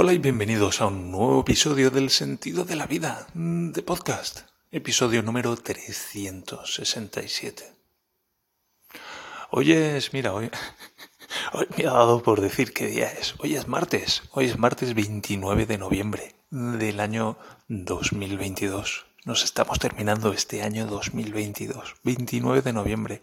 Hola 0.00 0.12
y 0.12 0.18
bienvenidos 0.18 0.80
a 0.80 0.86
un 0.86 1.10
nuevo 1.10 1.40
episodio 1.40 1.90
del 1.90 2.10
Sentido 2.10 2.64
de 2.64 2.76
la 2.76 2.86
Vida 2.86 3.26
mm, 3.34 3.72
de 3.72 3.82
podcast, 3.82 4.42
episodio 4.70 5.24
número 5.24 5.56
367. 5.56 7.64
Hoy 9.50 9.72
es, 9.72 10.12
mira, 10.12 10.34
hoy, 10.34 10.52
hoy 11.52 11.66
me 11.76 11.88
ha 11.88 11.94
dado 11.94 12.22
por 12.22 12.40
decir 12.40 12.72
qué 12.72 12.86
día 12.86 13.10
es. 13.10 13.34
Hoy 13.40 13.56
es 13.56 13.66
martes, 13.66 14.22
hoy 14.30 14.44
es 14.44 14.56
martes 14.56 14.94
29 14.94 15.66
de 15.66 15.78
noviembre 15.78 16.36
del 16.50 17.00
año 17.00 17.36
2022. 17.66 19.04
Nos 19.24 19.42
estamos 19.42 19.80
terminando 19.80 20.32
este 20.32 20.62
año 20.62 20.86
2022, 20.86 21.96
29 22.04 22.62
de 22.62 22.72
noviembre 22.72 23.20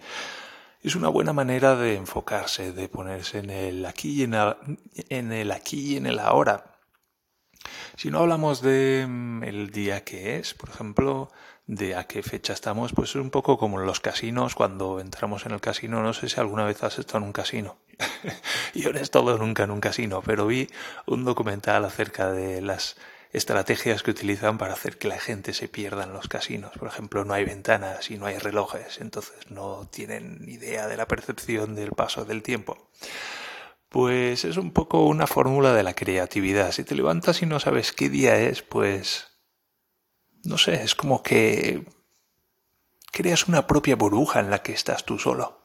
es 0.85 0.95
una 0.95 1.09
buena 1.09 1.33
manera 1.33 1.75
de 1.75 1.95
enfocarse, 1.95 2.71
de 2.71 2.87
ponerse 2.89 3.39
en 3.39 3.49
el 3.49 3.85
aquí 3.87 4.21
y 4.21 4.23
en, 4.23 5.31
el 5.31 5.51
aquí 5.51 5.93
y 5.93 5.97
en 5.97 6.05
el 6.05 6.19
ahora. 6.19 6.77
Si 7.97 8.11
no 8.11 8.19
hablamos 8.19 8.61
de 8.61 9.07
mm, 9.07 9.43
el 9.45 9.71
día 9.71 10.03
que 10.03 10.37
es, 10.37 10.53
por 10.53 10.69
ejemplo, 10.69 11.31
de 11.65 11.95
a 11.95 12.03
qué 12.03 12.21
fecha 12.21 12.53
estamos, 12.53 12.93
pues 12.93 13.09
es 13.09 13.15
un 13.15 13.31
poco 13.31 13.57
como 13.57 13.79
en 13.79 13.87
los 13.87 13.99
casinos, 13.99 14.53
cuando 14.53 14.99
entramos 14.99 15.47
en 15.47 15.53
el 15.53 15.59
casino, 15.59 16.03
no 16.03 16.13
sé 16.13 16.29
si 16.29 16.39
alguna 16.39 16.65
vez 16.65 16.83
has 16.83 16.99
estado 16.99 17.17
en 17.17 17.23
un 17.23 17.33
casino. 17.33 17.77
Yo 18.75 18.93
no 18.93 18.99
he 18.99 19.01
estado 19.01 19.35
nunca 19.39 19.63
en 19.63 19.71
un 19.71 19.81
casino, 19.81 20.21
pero 20.23 20.45
vi 20.45 20.67
un 21.07 21.25
documental 21.25 21.83
acerca 21.83 22.31
de 22.31 22.61
las 22.61 22.95
estrategias 23.35 24.01
que 24.01 24.11
utilizan 24.11 24.57
para 24.57 24.73
hacer 24.73 24.97
que 24.97 25.09
la 25.09 25.19
gente 25.19 25.53
se 25.53 25.67
pierda 25.67 26.03
en 26.03 26.13
los 26.13 26.27
casinos. 26.27 26.71
Por 26.77 26.87
ejemplo, 26.87 27.25
no 27.25 27.33
hay 27.33 27.43
ventanas 27.43 28.09
y 28.09 28.17
no 28.17 28.25
hay 28.25 28.37
relojes, 28.37 29.01
entonces 29.01 29.35
no 29.49 29.87
tienen 29.91 30.45
idea 30.47 30.87
de 30.87 30.95
la 30.95 31.07
percepción 31.07 31.75
del 31.75 31.91
paso 31.91 32.23
del 32.23 32.41
tiempo. 32.43 32.89
Pues 33.89 34.45
es 34.45 34.57
un 34.57 34.71
poco 34.71 35.05
una 35.05 35.27
fórmula 35.27 35.73
de 35.73 35.83
la 35.83 35.93
creatividad. 35.93 36.71
Si 36.71 36.83
te 36.83 36.95
levantas 36.95 37.41
y 37.41 37.45
no 37.45 37.59
sabes 37.59 37.91
qué 37.91 38.09
día 38.09 38.37
es, 38.37 38.61
pues... 38.61 39.27
No 40.43 40.57
sé, 40.57 40.83
es 40.83 40.95
como 40.95 41.23
que 41.23 41.85
creas 43.11 43.47
una 43.47 43.65
propia 43.65 43.95
burbuja 43.95 44.39
en 44.39 44.49
la 44.49 44.61
que 44.61 44.73
estás 44.73 45.05
tú 45.05 45.17
solo. 45.17 45.64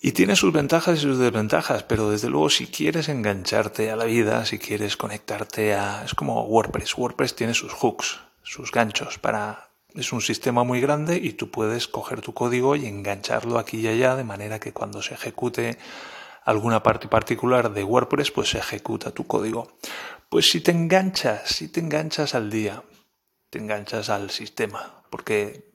Y 0.00 0.12
tiene 0.12 0.36
sus 0.36 0.52
ventajas 0.52 0.98
y 0.98 1.02
sus 1.02 1.18
desventajas, 1.18 1.82
pero 1.82 2.10
desde 2.10 2.30
luego 2.30 2.50
si 2.50 2.68
quieres 2.68 3.08
engancharte 3.08 3.90
a 3.90 3.96
la 3.96 4.04
vida, 4.04 4.44
si 4.44 4.58
quieres 4.58 4.96
conectarte 4.96 5.74
a... 5.74 6.04
Es 6.04 6.14
como 6.14 6.44
WordPress. 6.44 6.96
WordPress 6.96 7.34
tiene 7.34 7.54
sus 7.54 7.72
hooks, 7.72 8.20
sus 8.42 8.70
ganchos 8.70 9.18
para... 9.18 9.70
Es 9.94 10.12
un 10.12 10.20
sistema 10.20 10.62
muy 10.62 10.80
grande 10.80 11.16
y 11.16 11.32
tú 11.32 11.50
puedes 11.50 11.88
coger 11.88 12.20
tu 12.20 12.32
código 12.32 12.76
y 12.76 12.86
engancharlo 12.86 13.58
aquí 13.58 13.80
y 13.80 13.88
allá 13.88 14.14
de 14.14 14.22
manera 14.22 14.60
que 14.60 14.72
cuando 14.72 15.02
se 15.02 15.14
ejecute 15.14 15.78
alguna 16.44 16.82
parte 16.82 17.08
particular 17.08 17.72
de 17.72 17.82
WordPress, 17.82 18.30
pues 18.30 18.50
se 18.50 18.58
ejecuta 18.58 19.10
tu 19.10 19.26
código. 19.26 19.72
Pues 20.28 20.46
si 20.50 20.60
te 20.60 20.70
enganchas, 20.70 21.48
si 21.48 21.68
te 21.68 21.80
enganchas 21.80 22.34
al 22.34 22.50
día, 22.50 22.84
te 23.50 23.58
enganchas 23.58 24.10
al 24.10 24.30
sistema, 24.30 25.02
porque 25.10 25.72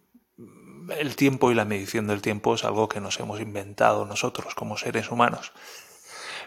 el 0.90 1.16
tiempo 1.16 1.52
y 1.52 1.56
la 1.56 1.66
medición 1.66 2.08
del 2.08 2.22
tiempo 2.22 2.56
es 2.56 2.64
algo 2.64 2.90
que 2.90 3.00
nos 3.00 3.20
hemos 3.20 3.40
inventado 3.40 4.06
nosotros 4.06 4.56
como 4.56 4.78
seres 4.78 5.12
humanos. 5.12 5.52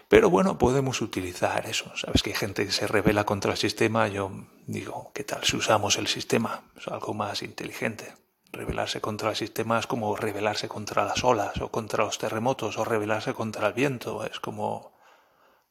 Pero 0.09 0.31
bueno, 0.31 0.56
podemos 0.56 1.01
utilizar 1.01 1.67
eso. 1.67 1.91
Sabes 1.97 2.23
que 2.23 2.31
hay 2.31 2.37
gente 2.37 2.65
que 2.65 2.73
se 2.73 2.87
revela 2.87 3.25
contra 3.25 3.53
el 3.53 3.59
sistema. 3.59 4.06
Yo 4.09 4.31
digo, 4.67 5.11
¿qué 5.15 5.25
tal 5.25 5.43
si 5.43 5.56
usamos 5.56 5.97
el 5.98 6.06
sistema? 6.06 6.62
Es 6.77 6.87
algo 6.89 7.12
más 7.12 7.43
inteligente. 7.43 8.15
Rebelarse 8.53 9.01
contra 9.01 9.31
el 9.31 9.37
sistema 9.37 9.78
es 9.81 9.87
como 9.89 10.15
rebelarse 10.15 10.69
contra 10.69 11.05
las 11.05 11.25
olas 11.25 11.61
o 11.61 11.71
contra 11.71 12.05
los 12.05 12.19
terremotos 12.19 12.78
o 12.78 12.84
rebelarse 12.84 13.34
contra 13.34 13.67
el 13.67 13.73
viento. 13.73 14.25
Es 14.25 14.39
como 14.39 14.97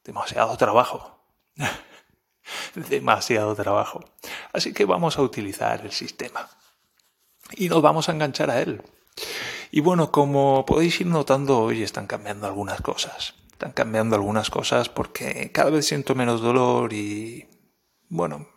demasiado 0.04 0.54
trabajo. 0.58 1.18
demasiado 2.74 3.54
trabajo. 3.54 4.04
Así 4.52 4.74
que 4.74 4.84
vamos 4.84 5.18
a 5.18 5.22
utilizar 5.22 5.80
el 5.82 5.92
sistema 5.92 6.46
y 7.54 7.68
nos 7.68 7.82
vamos 7.82 8.08
a 8.08 8.12
enganchar 8.12 8.50
a 8.50 8.60
él. 8.60 8.82
Y 9.70 9.80
bueno, 9.80 10.10
como 10.10 10.64
podéis 10.66 11.00
ir 11.00 11.06
notando, 11.06 11.60
hoy 11.60 11.82
están 11.82 12.06
cambiando 12.06 12.46
algunas 12.46 12.80
cosas. 12.80 13.34
Están 13.52 13.72
cambiando 13.72 14.16
algunas 14.16 14.50
cosas 14.50 14.88
porque 14.88 15.50
cada 15.52 15.70
vez 15.70 15.86
siento 15.86 16.14
menos 16.14 16.40
dolor 16.40 16.92
y 16.92 17.48
bueno, 18.08 18.48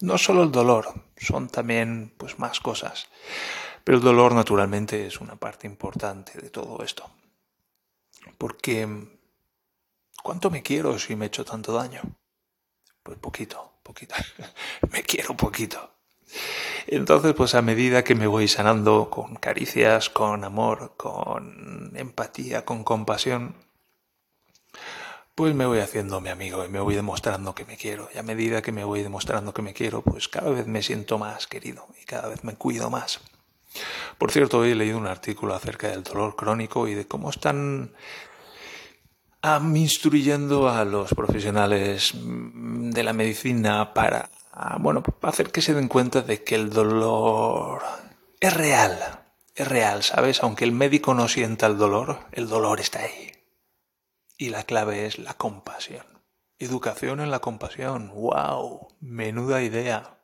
no 0.00 0.18
solo 0.18 0.42
el 0.42 0.52
dolor, 0.52 1.04
son 1.16 1.48
también 1.48 2.14
pues 2.16 2.38
más 2.38 2.60
cosas. 2.60 3.08
Pero 3.84 3.98
el 3.98 4.04
dolor 4.04 4.34
naturalmente 4.34 5.06
es 5.06 5.20
una 5.20 5.36
parte 5.36 5.66
importante 5.66 6.40
de 6.40 6.50
todo 6.50 6.82
esto. 6.82 7.10
Porque 8.36 8.88
¿cuánto 10.22 10.50
me 10.50 10.62
quiero 10.62 10.98
si 10.98 11.16
me 11.16 11.26
he 11.26 11.28
hecho 11.28 11.44
tanto 11.44 11.72
daño? 11.72 12.02
Pues 13.02 13.18
poquito, 13.18 13.80
poquito. 13.82 14.14
me 14.92 15.02
quiero 15.02 15.36
poquito. 15.36 15.90
Entonces, 16.90 17.34
pues 17.34 17.54
a 17.54 17.60
medida 17.60 18.02
que 18.02 18.14
me 18.14 18.26
voy 18.26 18.48
sanando 18.48 19.10
con 19.10 19.34
caricias, 19.34 20.08
con 20.08 20.42
amor, 20.42 20.94
con 20.96 21.92
empatía, 21.94 22.64
con 22.64 22.82
compasión, 22.82 23.54
pues 25.34 25.54
me 25.54 25.66
voy 25.66 25.80
haciendo 25.80 26.22
mi 26.22 26.30
amigo 26.30 26.64
y 26.64 26.70
me 26.70 26.80
voy 26.80 26.94
demostrando 26.94 27.54
que 27.54 27.66
me 27.66 27.76
quiero. 27.76 28.08
Y 28.14 28.18
a 28.18 28.22
medida 28.22 28.62
que 28.62 28.72
me 28.72 28.84
voy 28.84 29.02
demostrando 29.02 29.52
que 29.52 29.60
me 29.60 29.74
quiero, 29.74 30.00
pues 30.00 30.28
cada 30.28 30.50
vez 30.50 30.66
me 30.66 30.82
siento 30.82 31.18
más 31.18 31.46
querido 31.46 31.86
y 32.00 32.06
cada 32.06 32.26
vez 32.28 32.42
me 32.42 32.54
cuido 32.54 32.88
más. 32.88 33.20
Por 34.16 34.32
cierto, 34.32 34.60
hoy 34.60 34.70
he 34.70 34.74
leído 34.74 34.96
un 34.96 35.06
artículo 35.06 35.54
acerca 35.54 35.88
del 35.88 36.02
dolor 36.02 36.36
crónico 36.36 36.88
y 36.88 36.94
de 36.94 37.06
cómo 37.06 37.28
están 37.28 37.92
instruyendo 39.74 40.70
a 40.70 40.86
los 40.86 41.12
profesionales 41.12 42.12
de 42.14 43.02
la 43.02 43.12
medicina 43.12 43.92
para 43.92 44.30
bueno, 44.80 45.02
hacer 45.22 45.50
que 45.52 45.62
se 45.62 45.74
den 45.74 45.88
cuenta 45.88 46.22
de 46.22 46.42
que 46.42 46.54
el 46.54 46.70
dolor 46.70 47.82
es 48.40 48.52
real, 48.54 49.24
es 49.54 49.68
real, 49.68 50.02
¿sabes? 50.02 50.42
Aunque 50.42 50.64
el 50.64 50.72
médico 50.72 51.14
no 51.14 51.28
sienta 51.28 51.66
el 51.66 51.78
dolor, 51.78 52.26
el 52.32 52.48
dolor 52.48 52.80
está 52.80 53.00
ahí. 53.00 53.32
Y 54.36 54.50
la 54.50 54.64
clave 54.64 55.06
es 55.06 55.18
la 55.18 55.34
compasión. 55.34 56.06
Educación 56.58 57.20
en 57.20 57.30
la 57.30 57.40
compasión. 57.40 58.08
¡Wow! 58.08 58.88
Menuda 59.00 59.62
idea. 59.62 60.18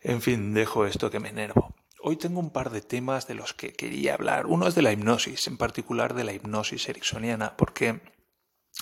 En 0.00 0.22
fin, 0.22 0.54
dejo 0.54 0.86
esto 0.86 1.10
que 1.10 1.20
me 1.20 1.28
enervo. 1.28 1.74
Hoy 2.00 2.16
tengo 2.16 2.38
un 2.38 2.50
par 2.50 2.70
de 2.70 2.80
temas 2.80 3.26
de 3.26 3.34
los 3.34 3.52
que 3.52 3.72
quería 3.72 4.14
hablar. 4.14 4.46
Uno 4.46 4.68
es 4.68 4.76
de 4.76 4.82
la 4.82 4.92
hipnosis, 4.92 5.48
en 5.48 5.56
particular 5.56 6.14
de 6.14 6.24
la 6.24 6.32
hipnosis 6.32 6.88
ericksoniana, 6.88 7.56
porque 7.56 8.00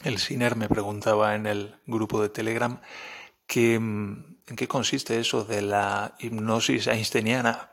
el 0.05 0.19
Siner 0.19 0.56
me 0.56 0.69
preguntaba 0.69 1.34
en 1.34 1.47
el 1.47 1.81
grupo 1.87 2.21
de 2.21 2.28
Telegram 2.28 2.81
¿en 3.54 4.56
qué 4.56 4.68
consiste 4.68 5.18
eso 5.18 5.44
de 5.44 5.62
la 5.62 6.14
hipnosis 6.18 6.86
einsteiniana? 6.86 7.70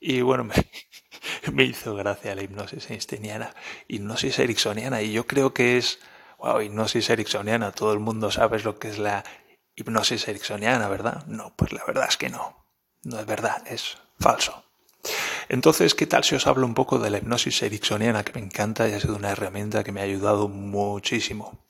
Y 0.00 0.20
bueno, 0.22 0.44
me, 1.52 1.64
hizo 1.64 1.94
gracia 1.94 2.34
la 2.34 2.42
hipnosis 2.42 2.90
einsteiniana, 2.90 3.54
hipnosis 3.88 4.38
ericksoniana, 4.38 5.02
y 5.02 5.12
yo 5.12 5.26
creo 5.26 5.54
que 5.54 5.76
es, 5.76 5.98
wow, 6.38 6.60
hipnosis 6.60 7.08
ericksoniana, 7.10 7.72
todo 7.72 7.92
el 7.92 8.00
mundo 8.00 8.30
sabe 8.30 8.60
lo 8.60 8.78
que 8.78 8.88
es 8.88 8.98
la 8.98 9.24
hipnosis 9.76 10.28
ericksoniana, 10.28 10.88
¿verdad? 10.88 11.24
No, 11.26 11.54
pues 11.56 11.72
la 11.72 11.84
verdad 11.84 12.06
es 12.08 12.16
que 12.16 12.28
no, 12.28 12.66
no 13.02 13.18
es 13.18 13.26
verdad, 13.26 13.62
es 13.66 13.98
falso. 14.18 14.64
Entonces, 15.48 15.94
¿qué 15.94 16.06
tal 16.06 16.24
si 16.24 16.34
os 16.34 16.46
hablo 16.46 16.66
un 16.66 16.74
poco 16.74 16.98
de 16.98 17.10
la 17.10 17.18
hipnosis 17.18 17.62
ericksoniana, 17.62 18.24
que 18.24 18.32
me 18.32 18.44
encanta 18.44 18.88
y 18.88 18.92
ha 18.92 19.00
sido 19.00 19.16
una 19.16 19.30
herramienta 19.30 19.84
que 19.84 19.92
me 19.92 20.00
ha 20.00 20.04
ayudado 20.04 20.48
muchísimo? 20.48 21.64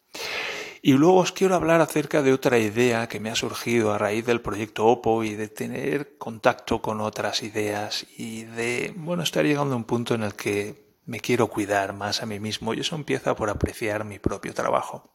Y 0.86 0.92
luego 0.92 1.16
os 1.16 1.32
quiero 1.32 1.54
hablar 1.54 1.80
acerca 1.80 2.20
de 2.20 2.34
otra 2.34 2.58
idea 2.58 3.08
que 3.08 3.18
me 3.18 3.30
ha 3.30 3.34
surgido 3.34 3.94
a 3.94 3.96
raíz 3.96 4.26
del 4.26 4.42
proyecto 4.42 4.84
OPO 4.84 5.24
y 5.24 5.34
de 5.34 5.48
tener 5.48 6.18
contacto 6.18 6.82
con 6.82 7.00
otras 7.00 7.42
ideas 7.42 8.04
y 8.18 8.44
de, 8.44 8.92
bueno, 8.94 9.22
estar 9.22 9.46
llegando 9.46 9.72
a 9.72 9.78
un 9.78 9.84
punto 9.84 10.14
en 10.14 10.24
el 10.24 10.34
que 10.34 10.98
me 11.06 11.20
quiero 11.20 11.46
cuidar 11.46 11.94
más 11.94 12.22
a 12.22 12.26
mí 12.26 12.38
mismo 12.38 12.74
y 12.74 12.80
eso 12.80 12.96
empieza 12.96 13.34
por 13.34 13.48
apreciar 13.48 14.04
mi 14.04 14.18
propio 14.18 14.52
trabajo. 14.52 15.10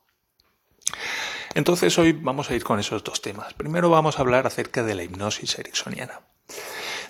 Entonces 1.54 1.96
hoy 2.00 2.14
vamos 2.14 2.50
a 2.50 2.56
ir 2.56 2.64
con 2.64 2.80
esos 2.80 3.04
dos 3.04 3.22
temas. 3.22 3.54
Primero 3.54 3.92
vamos 3.92 4.18
a 4.18 4.24
hablar 4.24 4.48
acerca 4.48 4.82
de 4.82 4.96
la 4.96 5.04
hipnosis 5.04 5.60
ericksoniana. 5.60 6.22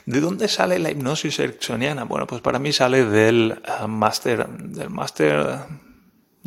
¿De 0.05 0.19
dónde 0.19 0.50
sale 0.50 0.79
la 0.79 0.91
hipnosis 0.91 1.39
ericksoniana? 1.39 2.03
Bueno, 2.03 2.27
pues 2.27 2.41
para 2.41 2.59
mí 2.59 2.73
sale 2.73 3.05
del 3.05 3.63
uh, 3.81 3.88
máster, 3.88 4.50
del 4.50 4.89
máster 4.89 5.59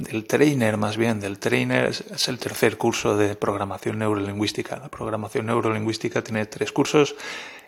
del 0.02 0.26
trainer 0.26 0.76
más 0.76 0.96
bien, 0.96 1.20
del 1.20 1.38
trainer 1.38 1.86
es, 1.86 2.28
el 2.28 2.38
tercer 2.38 2.76
curso 2.76 3.16
de 3.16 3.34
programación 3.36 3.98
neurolingüística. 3.98 4.76
La 4.76 4.88
programación 4.88 5.46
neurolingüística 5.46 6.22
tiene 6.22 6.46
tres 6.46 6.72
cursos, 6.72 7.14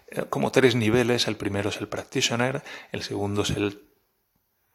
eh, 0.08 0.24
como 0.28 0.50
tres 0.50 0.74
niveles. 0.74 1.26
El 1.28 1.36
primero 1.36 1.70
es 1.70 1.78
el 1.78 1.88
practitioner, 1.88 2.62
el 2.92 3.02
segundo 3.02 3.42
es 3.42 3.50
el 3.50 3.82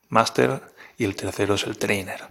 master 0.09 0.61
y 0.97 1.05
el 1.05 1.15
tercero 1.15 1.55
es 1.55 1.65
el 1.65 1.77
trainer. 1.77 2.21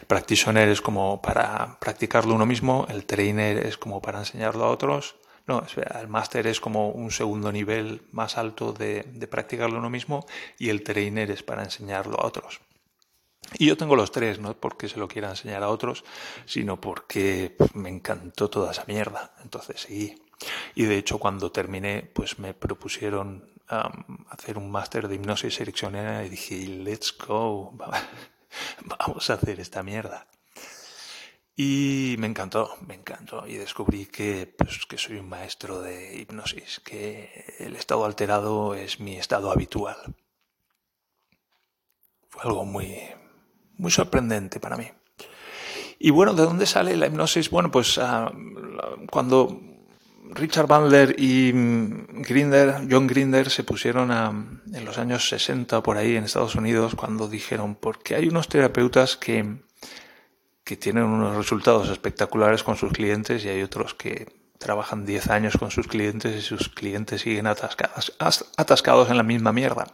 El 0.00 0.06
practitioner 0.06 0.68
es 0.68 0.80
como 0.80 1.22
para 1.22 1.78
practicarlo 1.80 2.34
uno 2.34 2.46
mismo, 2.46 2.86
el 2.88 3.04
trainer 3.04 3.66
es 3.66 3.76
como 3.76 4.00
para 4.00 4.20
enseñarlo 4.20 4.64
a 4.64 4.70
otros. 4.70 5.16
No, 5.46 5.64
el 5.98 6.08
máster 6.08 6.46
es 6.46 6.60
como 6.60 6.90
un 6.90 7.10
segundo 7.10 7.50
nivel 7.50 8.02
más 8.12 8.38
alto 8.38 8.72
de, 8.72 9.02
de 9.02 9.26
practicarlo 9.26 9.78
uno 9.78 9.90
mismo 9.90 10.24
y 10.58 10.68
el 10.68 10.82
trainer 10.82 11.30
es 11.32 11.42
para 11.42 11.64
enseñarlo 11.64 12.20
a 12.20 12.26
otros. 12.26 12.60
Y 13.58 13.66
yo 13.66 13.76
tengo 13.76 13.96
los 13.96 14.12
tres, 14.12 14.38
no 14.38 14.54
porque 14.58 14.88
se 14.88 14.98
lo 14.98 15.08
quiera 15.08 15.30
enseñar 15.30 15.62
a 15.62 15.68
otros, 15.68 16.04
sino 16.46 16.80
porque 16.80 17.56
me 17.74 17.88
encantó 17.88 18.48
toda 18.48 18.72
esa 18.72 18.84
mierda. 18.86 19.34
Entonces 19.42 19.80
sí. 19.82 20.22
Y 20.74 20.84
de 20.84 20.96
hecho 20.96 21.18
cuando 21.18 21.52
terminé, 21.52 22.02
pues 22.14 22.38
me 22.38 22.54
propusieron 22.54 23.52
hacer 24.28 24.58
un 24.58 24.70
máster 24.70 25.08
de 25.08 25.14
hipnosis 25.14 25.60
ereccionera 25.60 26.24
y 26.24 26.28
dije, 26.28 26.66
let's 26.66 27.16
go, 27.16 27.72
vamos 28.84 29.30
a 29.30 29.34
hacer 29.34 29.60
esta 29.60 29.82
mierda. 29.82 30.26
Y 31.54 32.16
me 32.18 32.26
encantó, 32.26 32.76
me 32.86 32.94
encantó. 32.94 33.46
Y 33.46 33.56
descubrí 33.56 34.06
que, 34.06 34.46
pues, 34.46 34.86
que 34.86 34.98
soy 34.98 35.18
un 35.18 35.28
maestro 35.28 35.80
de 35.80 36.16
hipnosis, 36.16 36.80
que 36.80 37.56
el 37.58 37.76
estado 37.76 38.04
alterado 38.04 38.74
es 38.74 39.00
mi 39.00 39.16
estado 39.16 39.50
habitual. 39.50 40.14
Fue 42.30 42.42
algo 42.42 42.64
muy, 42.64 42.96
muy 43.82 43.90
sorprendente 43.90 44.60
para 44.60 44.76
mí. 44.76 44.88
Y 45.98 46.10
bueno, 46.10 46.34
¿de 46.34 46.44
dónde 46.44 46.66
sale 46.66 46.96
la 46.96 47.06
hipnosis? 47.06 47.50
Bueno, 47.50 47.70
pues 47.70 47.98
ah, 47.98 48.32
cuando 49.10 49.60
Richard 50.30 50.68
Bandler 50.68 51.16
y 51.18 51.52
mm, 51.52 52.22
Grinder, 52.22 52.86
John 52.88 53.06
Grinder 53.06 53.50
se 53.50 53.64
pusieron 53.64 54.10
a, 54.12 54.30
en 54.30 54.84
los 54.84 54.98
años 54.98 55.28
60 55.28 55.82
por 55.82 55.96
ahí 55.96 56.16
en 56.16 56.24
Estados 56.24 56.54
Unidos 56.54 56.94
cuando 56.94 57.28
dijeron, 57.28 57.74
porque 57.74 58.14
hay 58.14 58.28
unos 58.28 58.48
terapeutas 58.48 59.16
que, 59.16 59.58
que 60.64 60.76
tienen 60.76 61.04
unos 61.04 61.36
resultados 61.36 61.88
espectaculares 61.88 62.62
con 62.62 62.76
sus 62.76 62.92
clientes 62.92 63.44
y 63.44 63.48
hay 63.48 63.62
otros 63.62 63.94
que 63.94 64.32
trabajan 64.58 65.04
10 65.04 65.28
años 65.30 65.56
con 65.58 65.72
sus 65.72 65.88
clientes 65.88 66.36
y 66.36 66.40
sus 66.40 66.68
clientes 66.68 67.22
siguen 67.22 67.48
atascados, 67.48 68.14
atascados 68.56 69.10
en 69.10 69.16
la 69.16 69.24
misma 69.24 69.52
mierda. 69.52 69.86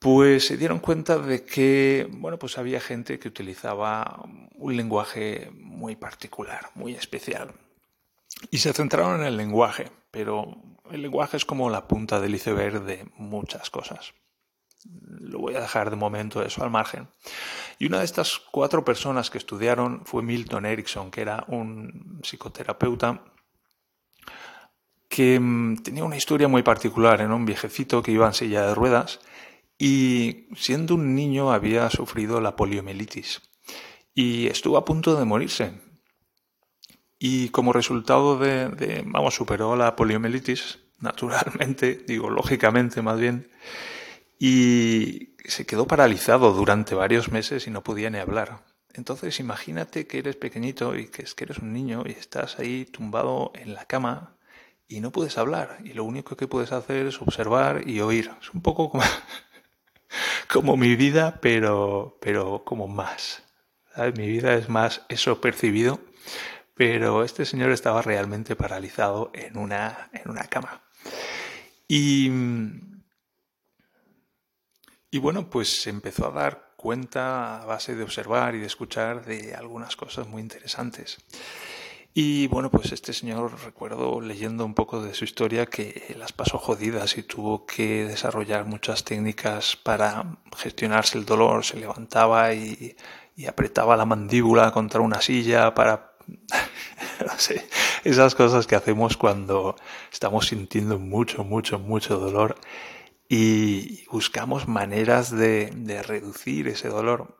Pues 0.00 0.46
se 0.46 0.56
dieron 0.56 0.78
cuenta 0.78 1.18
de 1.18 1.44
que, 1.44 2.08
bueno, 2.10 2.38
pues 2.38 2.56
había 2.56 2.80
gente 2.80 3.18
que 3.18 3.28
utilizaba 3.28 4.24
un 4.54 4.74
lenguaje 4.74 5.50
muy 5.52 5.94
particular, 5.94 6.70
muy 6.74 6.94
especial. 6.94 7.52
Y 8.50 8.58
se 8.58 8.72
centraron 8.72 9.20
en 9.20 9.26
el 9.26 9.36
lenguaje, 9.36 9.92
pero 10.10 10.56
el 10.90 11.02
lenguaje 11.02 11.36
es 11.36 11.44
como 11.44 11.68
la 11.68 11.86
punta 11.86 12.18
del 12.18 12.34
iceberg 12.34 12.82
de 12.84 13.06
muchas 13.18 13.68
cosas. 13.68 14.14
Lo 15.04 15.38
voy 15.38 15.54
a 15.54 15.60
dejar 15.60 15.90
de 15.90 15.96
momento 15.96 16.42
eso 16.42 16.64
al 16.64 16.70
margen. 16.70 17.08
Y 17.78 17.84
una 17.84 17.98
de 17.98 18.06
estas 18.06 18.38
cuatro 18.38 18.82
personas 18.82 19.28
que 19.28 19.36
estudiaron 19.36 20.06
fue 20.06 20.22
Milton 20.22 20.64
Erickson, 20.64 21.10
que 21.10 21.20
era 21.20 21.44
un 21.48 22.20
psicoterapeuta 22.22 23.22
que 25.10 25.38
mm, 25.38 25.82
tenía 25.82 26.04
una 26.04 26.16
historia 26.16 26.48
muy 26.48 26.62
particular. 26.62 27.20
en 27.20 27.32
un 27.32 27.44
viejecito 27.44 28.02
que 28.02 28.12
iba 28.12 28.26
en 28.26 28.32
silla 28.32 28.66
de 28.66 28.74
ruedas 28.74 29.20
y 29.80 30.46
siendo 30.56 30.94
un 30.94 31.14
niño 31.14 31.52
había 31.52 31.88
sufrido 31.88 32.38
la 32.42 32.54
poliomielitis 32.54 33.40
y 34.12 34.46
estuvo 34.48 34.76
a 34.76 34.84
punto 34.84 35.18
de 35.18 35.24
morirse. 35.24 35.72
Y 37.18 37.48
como 37.48 37.72
resultado 37.72 38.38
de, 38.38 39.02
vamos, 39.06 39.34
superó 39.34 39.76
la 39.76 39.96
poliomielitis, 39.96 40.80
naturalmente, 40.98 41.94
digo, 42.06 42.28
lógicamente 42.28 43.00
más 43.00 43.18
bien, 43.18 43.50
y 44.38 45.34
se 45.46 45.64
quedó 45.64 45.86
paralizado 45.86 46.52
durante 46.52 46.94
varios 46.94 47.32
meses 47.32 47.66
y 47.66 47.70
no 47.70 47.82
podía 47.82 48.10
ni 48.10 48.18
hablar. 48.18 48.66
Entonces 48.92 49.40
imagínate 49.40 50.06
que 50.06 50.18
eres 50.18 50.36
pequeñito 50.36 50.94
y 50.94 51.06
que 51.06 51.22
es 51.22 51.34
que 51.34 51.44
eres 51.44 51.58
un 51.58 51.72
niño 51.72 52.02
y 52.04 52.10
estás 52.10 52.58
ahí 52.58 52.84
tumbado 52.84 53.50
en 53.54 53.72
la 53.72 53.86
cama 53.86 54.36
y 54.88 55.00
no 55.00 55.10
puedes 55.10 55.38
hablar 55.38 55.78
y 55.84 55.94
lo 55.94 56.04
único 56.04 56.36
que 56.36 56.48
puedes 56.48 56.72
hacer 56.72 57.06
es 57.06 57.22
observar 57.22 57.88
y 57.88 58.00
oír. 58.00 58.30
Es 58.42 58.52
un 58.52 58.60
poco 58.60 58.90
como 58.90 59.04
como 60.52 60.76
mi 60.76 60.96
vida, 60.96 61.38
pero, 61.40 62.18
pero 62.20 62.64
como 62.64 62.88
más. 62.88 63.42
Mi 64.16 64.26
vida 64.26 64.54
es 64.54 64.68
más 64.68 65.02
eso 65.08 65.40
percibido, 65.40 66.00
pero 66.74 67.24
este 67.24 67.44
señor 67.44 67.70
estaba 67.72 68.02
realmente 68.02 68.56
paralizado 68.56 69.30
en 69.34 69.58
una, 69.58 70.10
en 70.12 70.30
una 70.30 70.44
cama. 70.44 70.82
Y, 71.88 72.30
y 75.10 75.18
bueno, 75.18 75.50
pues 75.50 75.82
se 75.82 75.90
empezó 75.90 76.28
a 76.28 76.30
dar 76.30 76.72
cuenta 76.76 77.60
a 77.60 77.66
base 77.66 77.94
de 77.94 78.04
observar 78.04 78.54
y 78.54 78.60
de 78.60 78.66
escuchar 78.66 79.26
de 79.26 79.54
algunas 79.54 79.96
cosas 79.96 80.26
muy 80.28 80.40
interesantes. 80.40 81.18
Y 82.22 82.48
bueno, 82.48 82.70
pues 82.70 82.92
este 82.92 83.14
señor, 83.14 83.50
recuerdo 83.64 84.20
leyendo 84.20 84.66
un 84.66 84.74
poco 84.74 85.00
de 85.00 85.14
su 85.14 85.24
historia, 85.24 85.64
que 85.64 86.14
las 86.18 86.32
pasó 86.34 86.58
jodidas 86.58 87.16
y 87.16 87.22
tuvo 87.22 87.64
que 87.64 88.04
desarrollar 88.04 88.66
muchas 88.66 89.04
técnicas 89.04 89.74
para 89.74 90.36
gestionarse 90.54 91.16
el 91.16 91.24
dolor. 91.24 91.64
Se 91.64 91.78
levantaba 91.78 92.52
y, 92.52 92.94
apretaba 93.48 93.96
la 93.96 94.04
mandíbula 94.04 94.70
contra 94.70 95.00
una 95.00 95.22
silla 95.22 95.72
para... 95.72 96.12
no 97.26 97.38
sé, 97.38 97.66
esas 98.04 98.34
cosas 98.34 98.66
que 98.66 98.76
hacemos 98.76 99.16
cuando 99.16 99.76
estamos 100.12 100.48
sintiendo 100.48 100.98
mucho, 100.98 101.42
mucho, 101.42 101.78
mucho 101.78 102.18
dolor 102.18 102.54
y 103.30 104.04
buscamos 104.08 104.68
maneras 104.68 105.30
de, 105.30 105.70
de 105.74 106.02
reducir 106.02 106.68
ese 106.68 106.88
dolor. 106.88 107.38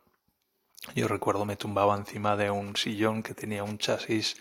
Yo 0.95 1.07
recuerdo 1.07 1.45
me 1.45 1.57
tumbaba 1.57 1.95
encima 1.99 2.35
de 2.37 2.51
un 2.51 2.77
sillón 2.77 3.23
que 3.23 3.35
tenía 3.35 3.63
un 3.63 3.77
chasis, 3.77 4.39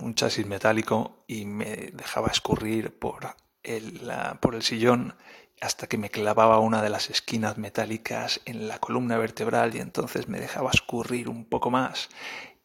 un 0.00 0.14
chasis 0.14 0.46
metálico 0.46 1.24
y 1.26 1.44
me 1.44 1.90
dejaba 1.92 2.28
escurrir 2.28 2.98
por 2.98 3.34
el, 3.62 4.10
por 4.40 4.54
el 4.54 4.62
sillón 4.62 5.14
hasta 5.60 5.86
que 5.86 5.96
me 5.96 6.10
clavaba 6.10 6.58
una 6.58 6.82
de 6.82 6.90
las 6.90 7.08
esquinas 7.08 7.56
metálicas 7.56 8.40
en 8.44 8.68
la 8.68 8.78
columna 8.78 9.16
vertebral 9.16 9.74
y 9.74 9.78
entonces 9.78 10.28
me 10.28 10.40
dejaba 10.40 10.70
escurrir 10.72 11.28
un 11.28 11.44
poco 11.44 11.70
más 11.70 12.08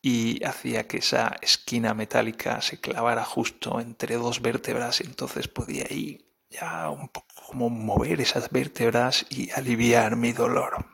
y 0.01 0.43
hacía 0.43 0.87
que 0.87 0.97
esa 0.97 1.37
esquina 1.41 1.93
metálica 1.93 2.61
se 2.61 2.79
clavara 2.79 3.23
justo 3.23 3.79
entre 3.79 4.15
dos 4.15 4.41
vértebras 4.41 5.01
entonces 5.01 5.47
podía 5.47 5.85
ir 5.91 6.25
ya 6.49 6.89
un 6.89 7.09
poco 7.09 7.27
como 7.47 7.69
mover 7.69 8.21
esas 8.21 8.49
vértebras 8.49 9.25
y 9.29 9.51
aliviar 9.51 10.15
mi 10.15 10.33
dolor. 10.33 10.85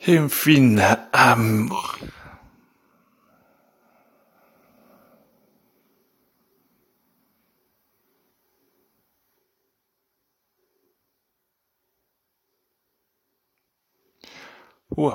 En 0.00 0.30
fin, 0.30 0.78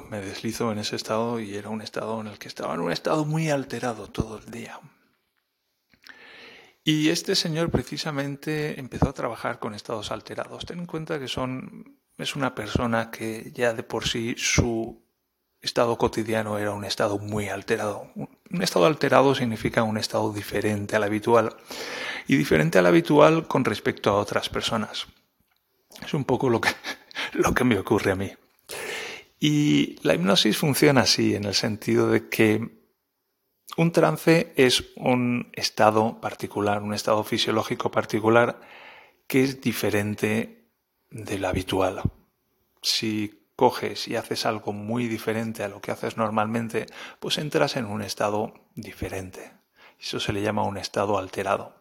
me 0.10 0.22
deslizo 0.22 0.72
en 0.72 0.80
ese 0.80 0.96
estado 0.96 1.40
y 1.40 1.56
era 1.56 1.70
un 1.70 1.82
estado 1.82 2.20
en 2.22 2.28
el 2.28 2.38
que 2.38 2.48
estaba 2.48 2.74
en 2.75 2.82
un 2.82 2.92
estado 2.92 3.25
muy 3.25 3.50
alterado 3.50 4.08
todo 4.08 4.38
el 4.38 4.51
día. 4.51 4.80
Y 6.84 7.10
este 7.10 7.36
señor 7.36 7.70
precisamente 7.70 8.80
empezó 8.80 9.10
a 9.10 9.13
trabajar 9.13 9.60
con 9.60 9.75
estados 9.75 10.12
alterados. 10.12 10.66
Ten 10.66 10.80
en 10.80 10.86
cuenta 10.88 11.20
que 11.20 11.28
son 11.28 12.00
es 12.18 12.36
una 12.36 12.54
persona 12.54 13.12
que 13.12 13.51
ya 13.54 13.74
de 13.74 13.84
por 13.84 14.08
sí 14.08 14.36
su 14.38 15.04
estado 15.62 15.98
cotidiano 15.98 16.58
era 16.58 16.72
un 16.72 16.86
estado 16.86 17.18
muy 17.18 17.50
alterado. 17.50 18.12
Un 18.16 18.62
estado 18.62 18.86
alterado 18.86 19.36
significa 19.36 19.84
un 19.84 19.98
estado 19.98 20.34
diferente 20.34 20.96
al 20.96 21.04
habitual 21.04 21.56
y 22.28 22.36
diferente 22.36 22.80
al 22.80 22.88
habitual 22.88 23.48
con 23.48 23.63
respecto 23.63 24.10
a 24.10 24.16
otras 24.16 24.50
personas. 24.50 25.08
Es 26.04 26.13
un 26.13 26.25
poco 26.25 26.50
lo 26.50 26.62
que 26.62 27.63
me 27.63 27.78
ocurre 27.78 28.12
a 28.12 28.16
mí. 28.16 28.32
Y 29.43 29.95
la 30.03 30.13
hipnosis 30.13 30.55
funciona 30.55 31.01
así, 31.01 31.33
en 31.33 31.45
el 31.45 31.55
sentido 31.55 32.12
de 32.12 32.29
que 32.29 32.86
un 33.75 33.91
trance 33.91 34.53
es 34.55 34.93
un 34.95 35.50
estado 35.53 36.21
particular, 36.21 36.83
un 36.83 36.93
estado 36.93 37.24
fisiológico 37.24 37.89
particular 37.89 38.62
que 39.25 39.43
es 39.43 39.60
diferente 39.60 40.69
del 41.10 41.43
habitual. 41.45 42.03
Si 42.83 43.48
coges 43.55 44.07
y 44.07 44.15
haces 44.15 44.45
algo 44.45 44.74
muy 44.74 45.07
diferente 45.07 45.63
a 45.63 45.69
lo 45.69 45.81
que 45.81 45.89
haces 45.89 46.17
normalmente, 46.17 46.86
pues 47.19 47.39
entras 47.39 47.77
en 47.77 47.86
un 47.86 48.03
estado 48.03 48.53
diferente. 48.75 49.53
Eso 50.00 50.19
se 50.19 50.33
le 50.33 50.43
llama 50.43 50.65
un 50.65 50.77
estado 50.77 51.17
alterado. 51.17 51.81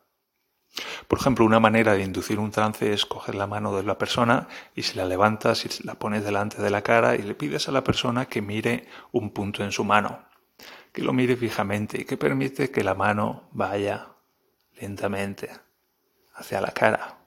Por 1.08 1.18
ejemplo, 1.18 1.44
una 1.44 1.60
manera 1.60 1.94
de 1.94 2.02
inducir 2.02 2.38
un 2.38 2.50
trance 2.50 2.92
es 2.92 3.04
coger 3.04 3.34
la 3.34 3.46
mano 3.46 3.76
de 3.76 3.82
la 3.82 3.98
persona 3.98 4.46
y 4.74 4.82
si 4.82 4.96
la 4.96 5.04
levantas 5.04 5.64
y 5.64 5.84
la 5.84 5.94
pones 5.94 6.24
delante 6.24 6.62
de 6.62 6.70
la 6.70 6.82
cara 6.82 7.16
y 7.16 7.22
le 7.22 7.34
pides 7.34 7.68
a 7.68 7.72
la 7.72 7.82
persona 7.82 8.26
que 8.26 8.40
mire 8.40 8.86
un 9.12 9.30
punto 9.30 9.64
en 9.64 9.72
su 9.72 9.84
mano, 9.84 10.24
que 10.92 11.02
lo 11.02 11.12
mire 11.12 11.36
fijamente 11.36 12.00
y 12.00 12.04
que 12.04 12.16
permite 12.16 12.70
que 12.70 12.84
la 12.84 12.94
mano 12.94 13.48
vaya 13.52 14.08
lentamente 14.80 15.50
hacia 16.34 16.60
la 16.60 16.70
cara. 16.70 17.18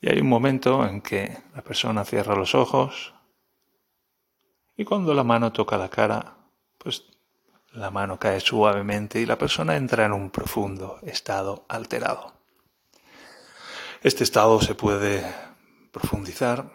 Y 0.00 0.10
hay 0.10 0.20
un 0.20 0.28
momento 0.28 0.86
en 0.86 1.00
que 1.00 1.38
la 1.54 1.62
persona 1.62 2.04
cierra 2.04 2.34
los 2.34 2.54
ojos 2.54 3.14
y 4.76 4.84
cuando 4.84 5.14
la 5.14 5.24
mano 5.24 5.52
toca 5.52 5.78
la 5.78 5.88
cara, 5.88 6.36
pues 6.78 7.04
la 7.74 7.90
mano 7.90 8.18
cae 8.18 8.40
suavemente 8.40 9.20
y 9.20 9.26
la 9.26 9.38
persona 9.38 9.76
entra 9.76 10.06
en 10.06 10.12
un 10.12 10.30
profundo 10.30 10.98
estado 11.02 11.64
alterado. 11.68 12.34
Este 14.02 14.24
estado 14.24 14.60
se 14.60 14.74
puede 14.74 15.24
profundizar 15.90 16.70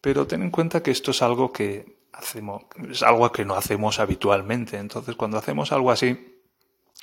Pero 0.00 0.26
ten 0.26 0.42
en 0.42 0.50
cuenta 0.50 0.82
que 0.82 0.90
esto 0.90 1.10
es 1.10 1.22
algo 1.22 1.52
que 1.52 1.98
hacemos, 2.12 2.64
es 2.90 3.02
algo 3.02 3.30
que 3.32 3.44
no 3.44 3.54
hacemos 3.54 3.98
habitualmente. 3.98 4.78
Entonces, 4.78 5.16
cuando 5.16 5.38
hacemos 5.38 5.72
algo 5.72 5.90
así, 5.90 6.40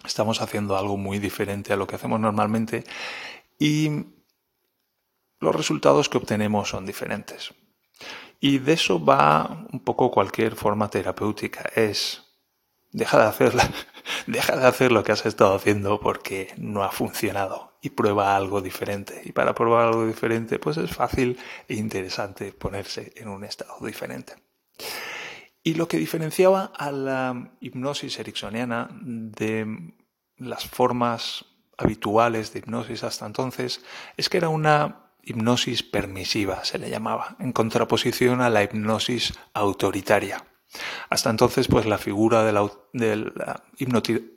estamos 0.05 0.41
haciendo 0.41 0.77
algo 0.77 0.97
muy 0.97 1.19
diferente 1.19 1.73
a 1.73 1.75
lo 1.75 1.87
que 1.87 1.95
hacemos 1.95 2.19
normalmente 2.19 2.83
y 3.59 4.05
los 5.39 5.55
resultados 5.55 6.09
que 6.09 6.17
obtenemos 6.17 6.69
son 6.69 6.85
diferentes. 6.85 7.53
Y 8.39 8.59
de 8.59 8.73
eso 8.73 9.03
va 9.03 9.65
un 9.71 9.81
poco 9.81 10.11
cualquier 10.11 10.55
forma 10.55 10.89
terapéutica. 10.89 11.69
Es 11.75 12.24
deja 12.95 13.31
de 13.31 13.51
deja 14.27 14.55
de 14.55 14.65
hacer 14.65 14.91
lo 14.91 15.03
que 15.03 15.11
has 15.11 15.25
estado 15.25 15.55
haciendo 15.55 15.99
porque 15.99 16.53
no 16.57 16.83
ha 16.83 16.91
funcionado 16.91 17.73
y 17.81 17.89
prueba 17.89 18.35
algo 18.35 18.61
diferente. 18.61 19.21
Y 19.25 19.33
para 19.33 19.53
probar 19.53 19.87
algo 19.87 20.07
diferente, 20.07 20.59
pues 20.59 20.77
es 20.77 20.91
fácil 20.91 21.37
e 21.67 21.75
interesante 21.75 22.51
ponerse 22.53 23.13
en 23.17 23.27
un 23.27 23.43
estado 23.43 23.77
diferente. 23.85 24.33
Y 25.61 25.73
lo 25.73 25.87
que 25.87 25.97
diferenciaba 25.97 26.71
a 26.75 26.91
la 26.91 27.51
hipnosis 27.59 28.17
ericksoniana 28.19 28.89
de 29.01 29.93
las 30.37 30.65
formas 30.65 31.45
habituales 31.77 32.53
de 32.53 32.59
hipnosis 32.59 33.03
hasta 33.03 33.25
entonces 33.25 33.83
es 34.15 34.29
que 34.29 34.37
era 34.37 34.49
una 34.49 35.11
hipnosis 35.23 35.83
permisiva, 35.83 36.63
se 36.63 36.77
le 36.77 36.89
llamaba, 36.89 37.35
en 37.39 37.51
contraposición 37.51 38.41
a 38.41 38.49
la 38.49 38.63
hipnosis 38.63 39.33
autoritaria. 39.53 40.45
Hasta 41.09 41.29
entonces, 41.29 41.67
pues 41.67 41.85
la 41.85 41.97
figura 41.97 42.43
del, 42.43 43.33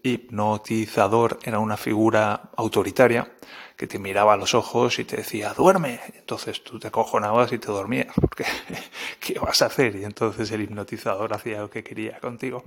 hipnotizador 0.02 1.38
era 1.42 1.58
una 1.58 1.76
figura 1.76 2.50
autoritaria 2.56 3.32
que 3.76 3.86
te 3.86 3.98
miraba 4.00 4.34
a 4.34 4.36
los 4.36 4.54
ojos 4.54 4.98
y 4.98 5.04
te 5.04 5.18
decía, 5.18 5.54
duerme. 5.54 6.00
Entonces 6.14 6.64
tú 6.64 6.80
te 6.80 6.90
cojonabas 6.90 7.52
y 7.52 7.58
te 7.58 7.68
dormías, 7.68 8.12
porque 8.20 8.44
¿qué 9.20 9.38
vas 9.38 9.62
a 9.62 9.66
hacer? 9.66 9.94
Y 9.96 10.04
entonces 10.04 10.50
el 10.50 10.62
hipnotizador 10.62 11.32
hacía 11.32 11.60
lo 11.60 11.70
que 11.70 11.84
quería 11.84 12.18
contigo. 12.18 12.64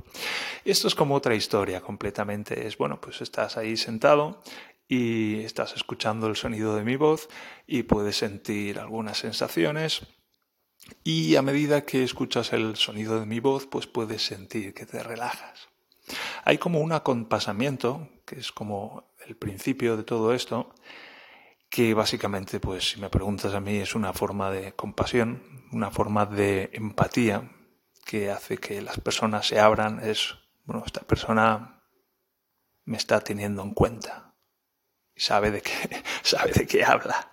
Esto 0.63 0.87
es 0.87 0.95
como 0.95 1.15
otra 1.15 1.35
historia 1.35 1.81
completamente. 1.81 2.65
Es, 2.65 2.77
bueno, 2.77 3.01
pues 3.01 3.21
estás 3.21 3.57
ahí 3.57 3.75
sentado 3.75 4.41
y 4.87 5.41
estás 5.43 5.73
escuchando 5.75 6.27
el 6.27 6.35
sonido 6.35 6.75
de 6.75 6.83
mi 6.83 6.95
voz 6.95 7.27
y 7.67 7.83
puedes 7.83 8.17
sentir 8.17 8.79
algunas 8.79 9.17
sensaciones 9.17 10.03
y 11.03 11.35
a 11.35 11.41
medida 11.41 11.85
que 11.85 12.03
escuchas 12.03 12.53
el 12.53 12.75
sonido 12.75 13.19
de 13.19 13.25
mi 13.25 13.39
voz, 13.39 13.67
pues 13.67 13.87
puedes 13.87 14.25
sentir 14.25 14.73
que 14.73 14.85
te 14.85 15.03
relajas. 15.03 15.69
Hay 16.43 16.57
como 16.57 16.79
un 16.79 16.91
acompasamiento, 16.91 18.09
que 18.25 18.39
es 18.39 18.51
como 18.51 19.13
el 19.25 19.35
principio 19.35 19.97
de 19.97 20.03
todo 20.03 20.33
esto, 20.33 20.73
que 21.69 21.93
básicamente, 21.93 22.59
pues 22.59 22.89
si 22.89 22.99
me 22.99 23.09
preguntas 23.09 23.53
a 23.53 23.61
mí, 23.61 23.77
es 23.77 23.95
una 23.95 24.13
forma 24.13 24.51
de 24.51 24.73
compasión, 24.73 25.67
una 25.71 25.91
forma 25.91 26.25
de 26.25 26.69
empatía 26.73 27.49
que 28.05 28.29
hace 28.31 28.57
que 28.57 28.81
las 28.81 28.99
personas 28.99 29.47
se 29.47 29.59
abran. 29.59 30.03
Es, 30.03 30.35
bueno, 30.65 30.83
esta 30.85 31.01
persona 31.01 31.83
me 32.83 32.97
está 32.97 33.21
teniendo 33.21 33.61
en 33.63 33.73
cuenta 33.73 34.31
sabe 35.21 35.51
de 35.51 35.61
qué, 35.61 36.03
sabe 36.23 36.51
de 36.51 36.67
qué 36.67 36.83
habla. 36.83 37.30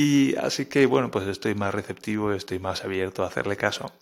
Y 0.00 0.36
así 0.36 0.66
que, 0.66 0.86
bueno, 0.86 1.10
pues 1.10 1.26
estoy 1.26 1.56
más 1.56 1.74
receptivo, 1.74 2.32
estoy 2.32 2.60
más 2.60 2.84
abierto 2.84 3.24
a 3.24 3.26
hacerle 3.26 3.56
caso. 3.56 3.92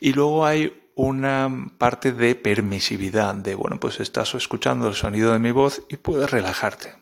Y 0.00 0.12
luego 0.12 0.44
hay 0.44 0.90
una 0.94 1.70
parte 1.78 2.12
de 2.12 2.34
permisividad, 2.34 3.34
de, 3.36 3.54
bueno, 3.54 3.80
pues 3.80 3.98
estás 4.00 4.34
escuchando 4.34 4.86
el 4.86 4.94
sonido 4.94 5.32
de 5.32 5.38
mi 5.38 5.52
voz 5.52 5.80
y 5.88 5.96
puedes 5.96 6.30
relajarte. 6.30 6.92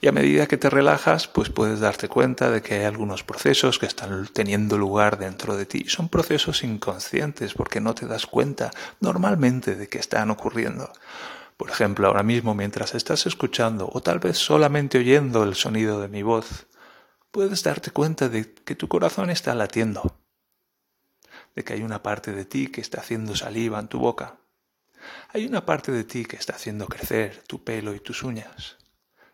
Y 0.00 0.08
a 0.08 0.12
medida 0.12 0.46
que 0.46 0.56
te 0.56 0.70
relajas, 0.70 1.28
pues 1.28 1.50
puedes 1.50 1.80
darte 1.80 2.08
cuenta 2.08 2.50
de 2.50 2.62
que 2.62 2.76
hay 2.76 2.84
algunos 2.84 3.24
procesos 3.24 3.78
que 3.78 3.84
están 3.84 4.26
teniendo 4.32 4.78
lugar 4.78 5.18
dentro 5.18 5.54
de 5.54 5.66
ti. 5.66 5.84
Son 5.88 6.08
procesos 6.08 6.64
inconscientes 6.64 7.52
porque 7.52 7.82
no 7.82 7.94
te 7.94 8.06
das 8.06 8.24
cuenta 8.24 8.70
normalmente 9.00 9.76
de 9.76 9.86
que 9.86 9.98
están 9.98 10.30
ocurriendo. 10.30 10.90
Por 11.58 11.68
ejemplo, 11.68 12.08
ahora 12.08 12.22
mismo 12.22 12.54
mientras 12.54 12.94
estás 12.94 13.26
escuchando 13.26 13.90
o 13.92 14.00
tal 14.00 14.18
vez 14.18 14.38
solamente 14.38 14.96
oyendo 14.96 15.44
el 15.44 15.56
sonido 15.56 16.00
de 16.00 16.08
mi 16.08 16.22
voz, 16.22 16.66
puedes 17.32 17.62
darte 17.62 17.90
cuenta 17.90 18.28
de 18.28 18.52
que 18.52 18.76
tu 18.76 18.86
corazón 18.86 19.30
está 19.30 19.54
latiendo, 19.54 20.20
de 21.56 21.64
que 21.64 21.72
hay 21.72 21.82
una 21.82 22.02
parte 22.02 22.30
de 22.30 22.44
ti 22.44 22.68
que 22.68 22.80
está 22.80 23.00
haciendo 23.00 23.34
saliva 23.34 23.80
en 23.80 23.88
tu 23.88 23.98
boca. 23.98 24.38
Hay 25.30 25.46
una 25.46 25.66
parte 25.66 25.90
de 25.90 26.04
ti 26.04 26.24
que 26.24 26.36
está 26.36 26.54
haciendo 26.54 26.86
crecer 26.86 27.42
tu 27.48 27.64
pelo 27.64 27.94
y 27.94 28.00
tus 28.00 28.22
uñas. 28.22 28.76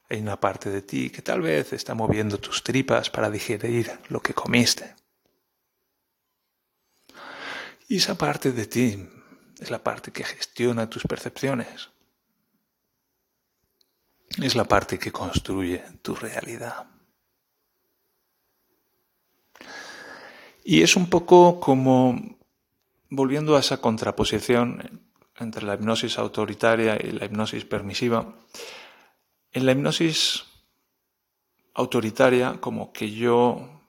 Hay 0.08 0.20
una 0.20 0.40
parte 0.40 0.70
de 0.70 0.80
ti 0.80 1.10
que 1.10 1.20
tal 1.20 1.42
vez 1.42 1.72
está 1.74 1.94
moviendo 1.94 2.38
tus 2.38 2.62
tripas 2.64 3.10
para 3.10 3.30
digerir 3.30 3.90
lo 4.08 4.20
que 4.20 4.32
comiste. 4.32 4.94
Y 7.88 7.96
esa 7.96 8.16
parte 8.16 8.52
de 8.52 8.66
ti 8.66 9.08
es 9.58 9.70
la 9.70 9.82
parte 9.82 10.12
que 10.12 10.24
gestiona 10.24 10.88
tus 10.88 11.02
percepciones. 11.02 11.90
Es 14.40 14.54
la 14.54 14.64
parte 14.64 14.98
que 14.98 15.10
construye 15.10 15.82
tu 16.00 16.14
realidad. 16.14 16.97
Y 20.70 20.82
es 20.82 20.96
un 20.96 21.08
poco 21.08 21.60
como, 21.60 22.36
volviendo 23.08 23.56
a 23.56 23.60
esa 23.60 23.80
contraposición 23.80 25.00
entre 25.38 25.64
la 25.64 25.76
hipnosis 25.76 26.18
autoritaria 26.18 26.98
y 27.02 27.12
la 27.12 27.24
hipnosis 27.24 27.64
permisiva, 27.64 28.34
en 29.50 29.64
la 29.64 29.72
hipnosis 29.72 30.44
autoritaria 31.72 32.60
como 32.60 32.92
que 32.92 33.10
yo 33.10 33.80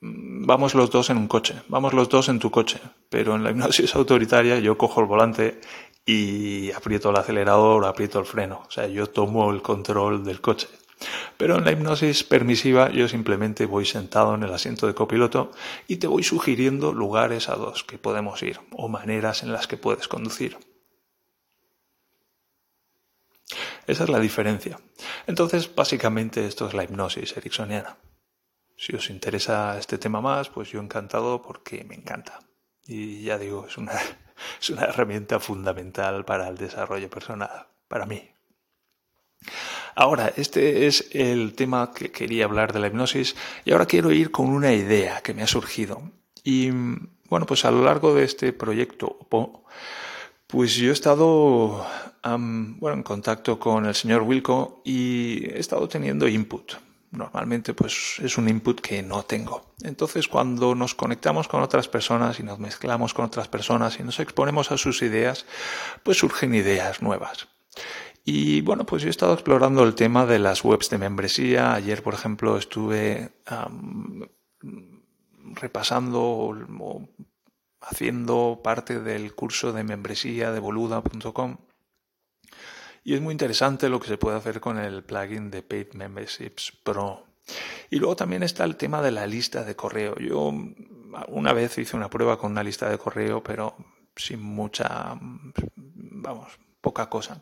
mm, 0.00 0.46
vamos 0.46 0.76
los 0.76 0.92
dos 0.92 1.10
en 1.10 1.16
un 1.16 1.26
coche, 1.26 1.60
vamos 1.66 1.92
los 1.92 2.08
dos 2.08 2.28
en 2.28 2.38
tu 2.38 2.52
coche, 2.52 2.78
pero 3.08 3.34
en 3.34 3.42
la 3.42 3.50
hipnosis 3.50 3.94
autoritaria 3.96 4.60
yo 4.60 4.78
cojo 4.78 5.00
el 5.00 5.08
volante 5.08 5.60
y 6.04 6.70
aprieto 6.70 7.10
el 7.10 7.16
acelerador 7.16 7.84
aprieto 7.84 8.20
el 8.20 8.26
freno, 8.26 8.62
o 8.68 8.70
sea, 8.70 8.86
yo 8.86 9.08
tomo 9.08 9.50
el 9.50 9.60
control 9.60 10.22
del 10.22 10.40
coche. 10.40 10.68
Pero 11.36 11.56
en 11.56 11.64
la 11.64 11.72
hipnosis 11.72 12.24
permisiva 12.24 12.90
yo 12.90 13.08
simplemente 13.08 13.66
voy 13.66 13.84
sentado 13.84 14.34
en 14.34 14.42
el 14.42 14.52
asiento 14.52 14.86
de 14.86 14.94
copiloto 14.94 15.52
y 15.86 15.96
te 15.96 16.06
voy 16.06 16.22
sugiriendo 16.22 16.92
lugares 16.92 17.48
a 17.48 17.56
los 17.56 17.84
que 17.84 17.98
podemos 17.98 18.42
ir 18.42 18.60
o 18.72 18.88
maneras 18.88 19.42
en 19.42 19.52
las 19.52 19.66
que 19.66 19.76
puedes 19.76 20.08
conducir. 20.08 20.56
Esa 23.86 24.04
es 24.04 24.10
la 24.10 24.18
diferencia. 24.18 24.80
Entonces, 25.26 25.72
básicamente 25.72 26.46
esto 26.46 26.66
es 26.66 26.74
la 26.74 26.84
hipnosis 26.84 27.36
ericksoniana. 27.36 27.96
Si 28.76 28.94
os 28.94 29.10
interesa 29.10 29.78
este 29.78 29.96
tema 29.96 30.20
más, 30.20 30.48
pues 30.48 30.70
yo 30.70 30.80
encantado 30.80 31.40
porque 31.40 31.84
me 31.84 31.94
encanta. 31.94 32.40
Y 32.86 33.22
ya 33.22 33.38
digo, 33.38 33.66
es 33.66 33.78
una, 33.78 33.94
es 34.60 34.70
una 34.70 34.82
herramienta 34.82 35.38
fundamental 35.40 36.24
para 36.24 36.48
el 36.48 36.56
desarrollo 36.56 37.08
personal, 37.08 37.68
para 37.88 38.06
mí. 38.06 38.30
Ahora, 39.98 40.30
este 40.36 40.86
es 40.86 41.08
el 41.12 41.54
tema 41.54 41.90
que 41.94 42.10
quería 42.10 42.44
hablar 42.44 42.74
de 42.74 42.80
la 42.80 42.88
hipnosis 42.88 43.34
y 43.64 43.72
ahora 43.72 43.86
quiero 43.86 44.12
ir 44.12 44.30
con 44.30 44.50
una 44.50 44.74
idea 44.74 45.22
que 45.22 45.32
me 45.32 45.42
ha 45.42 45.46
surgido. 45.46 46.12
Y 46.44 46.70
bueno, 47.30 47.46
pues 47.46 47.64
a 47.64 47.70
lo 47.70 47.82
largo 47.82 48.14
de 48.14 48.24
este 48.24 48.52
proyecto, 48.52 49.18
pues 50.46 50.74
yo 50.74 50.90
he 50.90 50.92
estado 50.92 51.86
bueno, 52.22 52.96
en 52.96 53.02
contacto 53.02 53.58
con 53.58 53.86
el 53.86 53.94
señor 53.94 54.20
Wilco 54.22 54.82
y 54.84 55.46
he 55.46 55.58
estado 55.58 55.88
teniendo 55.88 56.28
input. 56.28 56.74
Normalmente 57.12 57.72
pues 57.72 58.18
es 58.22 58.36
un 58.36 58.50
input 58.50 58.82
que 58.82 59.02
no 59.02 59.22
tengo. 59.22 59.72
Entonces 59.82 60.28
cuando 60.28 60.74
nos 60.74 60.94
conectamos 60.94 61.48
con 61.48 61.62
otras 61.62 61.88
personas 61.88 62.38
y 62.38 62.42
nos 62.42 62.58
mezclamos 62.58 63.14
con 63.14 63.24
otras 63.24 63.48
personas 63.48 63.98
y 63.98 64.02
nos 64.02 64.20
exponemos 64.20 64.70
a 64.72 64.76
sus 64.76 65.00
ideas, 65.00 65.46
pues 66.02 66.18
surgen 66.18 66.54
ideas 66.54 67.00
nuevas. 67.00 67.48
Y 68.28 68.60
bueno, 68.62 68.84
pues 68.84 69.02
yo 69.02 69.08
he 69.08 69.10
estado 69.10 69.34
explorando 69.34 69.84
el 69.84 69.94
tema 69.94 70.26
de 70.26 70.40
las 70.40 70.64
webs 70.64 70.90
de 70.90 70.98
membresía. 70.98 71.74
Ayer, 71.74 72.02
por 72.02 72.12
ejemplo, 72.12 72.58
estuve 72.58 73.30
repasando 75.54 76.20
o, 76.20 77.08
haciendo 77.80 78.62
parte 78.64 78.98
del 78.98 79.32
curso 79.32 79.72
de 79.72 79.84
membresía 79.84 80.50
de 80.50 80.58
boluda.com. 80.58 81.58
Y 83.04 83.14
es 83.14 83.20
muy 83.20 83.30
interesante 83.30 83.88
lo 83.88 84.00
que 84.00 84.08
se 84.08 84.18
puede 84.18 84.38
hacer 84.38 84.58
con 84.58 84.76
el 84.76 85.04
plugin 85.04 85.52
de 85.52 85.62
Paid 85.62 85.92
Memberships 85.92 86.72
Pro. 86.82 87.28
Y 87.90 88.00
luego 88.00 88.16
también 88.16 88.42
está 88.42 88.64
el 88.64 88.74
tema 88.74 89.02
de 89.02 89.12
la 89.12 89.28
lista 89.28 89.62
de 89.62 89.76
correo. 89.76 90.16
Yo 90.18 90.52
una 91.28 91.52
vez 91.52 91.78
hice 91.78 91.94
una 91.94 92.10
prueba 92.10 92.36
con 92.40 92.50
una 92.50 92.64
lista 92.64 92.90
de 92.90 92.98
correo, 92.98 93.40
pero 93.44 93.76
sin 94.16 94.42
mucha, 94.42 95.16
vamos, 95.20 96.58
poca 96.80 97.08
cosa. 97.08 97.40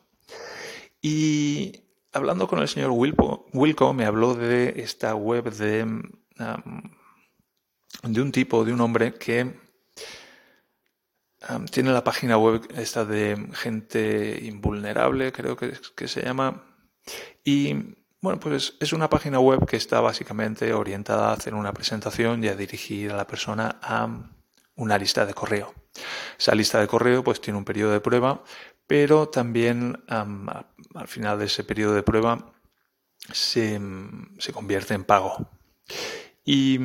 Y 1.07 1.83
hablando 2.15 2.49
con 2.49 2.61
el 2.61 2.69
señor 2.69 2.91
Wilco, 2.93 3.93
me 3.93 4.07
habló 4.07 4.35
de 4.35 4.73
esta 4.79 5.15
web 5.15 5.53
de, 5.53 5.85
de 8.05 8.23
un 8.23 8.33
tipo, 8.33 8.65
de 8.65 8.73
un 8.73 8.81
hombre 8.81 9.13
que 9.13 9.53
tiene 11.71 11.93
la 11.93 12.03
página 12.03 12.39
web 12.39 12.67
esta 12.75 13.05
de 13.05 13.51
gente 13.53 14.39
invulnerable, 14.45 15.31
creo 15.31 15.59
que, 15.59 15.75
que 15.95 16.09
se 16.09 16.23
llama. 16.23 16.65
Y 17.45 17.75
bueno, 18.23 18.41
pues 18.41 18.73
es 18.81 18.95
una 18.95 19.11
página 19.11 19.41
web 19.41 19.67
que 19.67 19.77
está 19.77 20.01
básicamente 20.01 20.73
orientada 20.73 21.29
a 21.29 21.35
hacer 21.35 21.53
una 21.53 21.75
presentación 21.75 22.43
y 22.43 22.49
a 22.49 22.57
dirigir 22.57 23.13
a 23.13 23.17
la 23.17 23.27
persona 23.27 23.79
a 23.83 24.09
una 24.77 24.97
lista 24.97 25.27
de 25.27 25.35
correo. 25.35 25.75
Esa 26.39 26.55
lista 26.55 26.81
de 26.81 26.87
correo 26.87 27.23
pues 27.23 27.43
tiene 27.43 27.59
un 27.59 27.67
periodo 27.67 27.93
de 27.93 28.01
prueba, 28.01 28.43
pero 28.87 29.29
también 29.29 30.03
al 30.09 31.09
final 31.09 31.39
de 31.39 31.47
ese 31.47 31.65
periodo 31.65 31.95
de 31.95 32.03
prueba 32.03 32.53
se, 33.33 33.81
se 34.39 34.53
convierte 34.53 34.95
en 34.95 35.05
pago. 35.05 35.49
Y, 36.45 36.79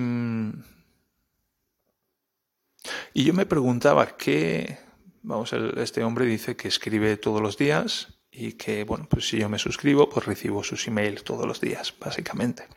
y 3.14 3.24
yo 3.24 3.34
me 3.34 3.46
preguntaba 3.46 4.16
qué, 4.16 4.78
vamos, 5.22 5.54
este 5.54 6.04
hombre 6.04 6.26
dice 6.26 6.56
que 6.56 6.68
escribe 6.68 7.18
todos 7.18 7.42
los 7.42 7.58
días 7.58 8.20
y 8.32 8.54
que, 8.54 8.84
bueno, 8.86 9.08
pues 9.10 9.28
si 9.28 9.38
yo 9.38 9.50
me 9.50 9.60
suscribo, 9.60 10.10
pues 10.10 10.26
recibo 10.26 10.64
sus 10.64 10.88
emails 10.88 11.24
todos 11.24 11.46
los 11.46 11.60
días, 11.60 11.94
básicamente, 12.00 12.68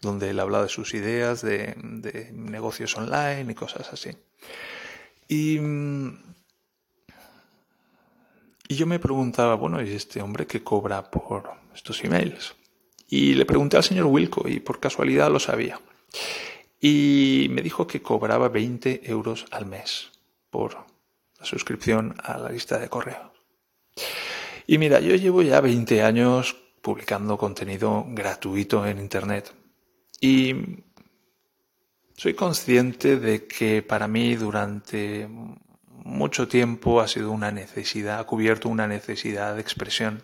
donde 0.00 0.30
él 0.30 0.38
habla 0.38 0.62
de 0.62 0.68
sus 0.68 0.94
ideas 0.94 1.42
de, 1.42 1.74
de 1.76 2.30
negocios 2.32 2.96
online 2.96 3.50
y 3.50 3.54
cosas 3.54 3.92
así. 3.92 4.10
Y, 5.26 5.58
y 8.68 8.74
yo 8.76 8.86
me 8.86 8.98
preguntaba, 8.98 9.54
bueno, 9.54 9.82
¿y 9.82 9.92
este 9.92 10.22
hombre 10.22 10.46
qué 10.46 10.62
cobra 10.62 11.10
por 11.10 11.50
estos 11.74 12.02
emails? 12.04 12.54
Y 13.08 13.34
le 13.34 13.44
pregunté 13.44 13.76
al 13.76 13.84
señor 13.84 14.06
Wilco 14.06 14.48
y 14.48 14.60
por 14.60 14.80
casualidad 14.80 15.30
lo 15.30 15.38
sabía. 15.38 15.80
Y 16.80 17.48
me 17.50 17.62
dijo 17.62 17.86
que 17.86 18.02
cobraba 18.02 18.48
20 18.48 19.02
euros 19.10 19.46
al 19.50 19.66
mes 19.66 20.10
por 20.50 20.86
la 21.38 21.44
suscripción 21.44 22.14
a 22.22 22.38
la 22.38 22.50
lista 22.50 22.78
de 22.78 22.88
correos. 22.88 23.30
Y 24.66 24.78
mira, 24.78 25.00
yo 25.00 25.14
llevo 25.16 25.42
ya 25.42 25.60
20 25.60 26.02
años 26.02 26.56
publicando 26.80 27.36
contenido 27.36 28.06
gratuito 28.08 28.86
en 28.86 28.98
Internet. 28.98 29.52
Y 30.20 30.54
soy 32.16 32.34
consciente 32.34 33.18
de 33.18 33.46
que 33.46 33.82
para 33.82 34.08
mí 34.08 34.36
durante 34.36 35.28
mucho 36.04 36.48
tiempo 36.48 37.00
ha 37.00 37.08
sido 37.08 37.30
una 37.30 37.50
necesidad, 37.50 38.18
ha 38.18 38.24
cubierto 38.24 38.68
una 38.68 38.86
necesidad 38.86 39.54
de 39.54 39.60
expresión. 39.60 40.22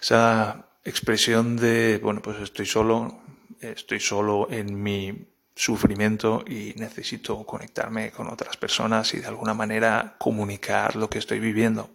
Esa 0.00 0.66
expresión 0.84 1.56
de, 1.56 1.98
bueno, 2.02 2.22
pues 2.22 2.40
estoy 2.40 2.66
solo, 2.66 3.20
estoy 3.60 4.00
solo 4.00 4.48
en 4.50 4.82
mi 4.82 5.28
sufrimiento 5.54 6.44
y 6.46 6.74
necesito 6.76 7.44
conectarme 7.44 8.10
con 8.10 8.28
otras 8.28 8.56
personas 8.56 9.12
y 9.14 9.20
de 9.20 9.26
alguna 9.26 9.54
manera 9.54 10.16
comunicar 10.18 10.96
lo 10.96 11.08
que 11.08 11.18
estoy 11.18 11.38
viviendo. 11.38 11.90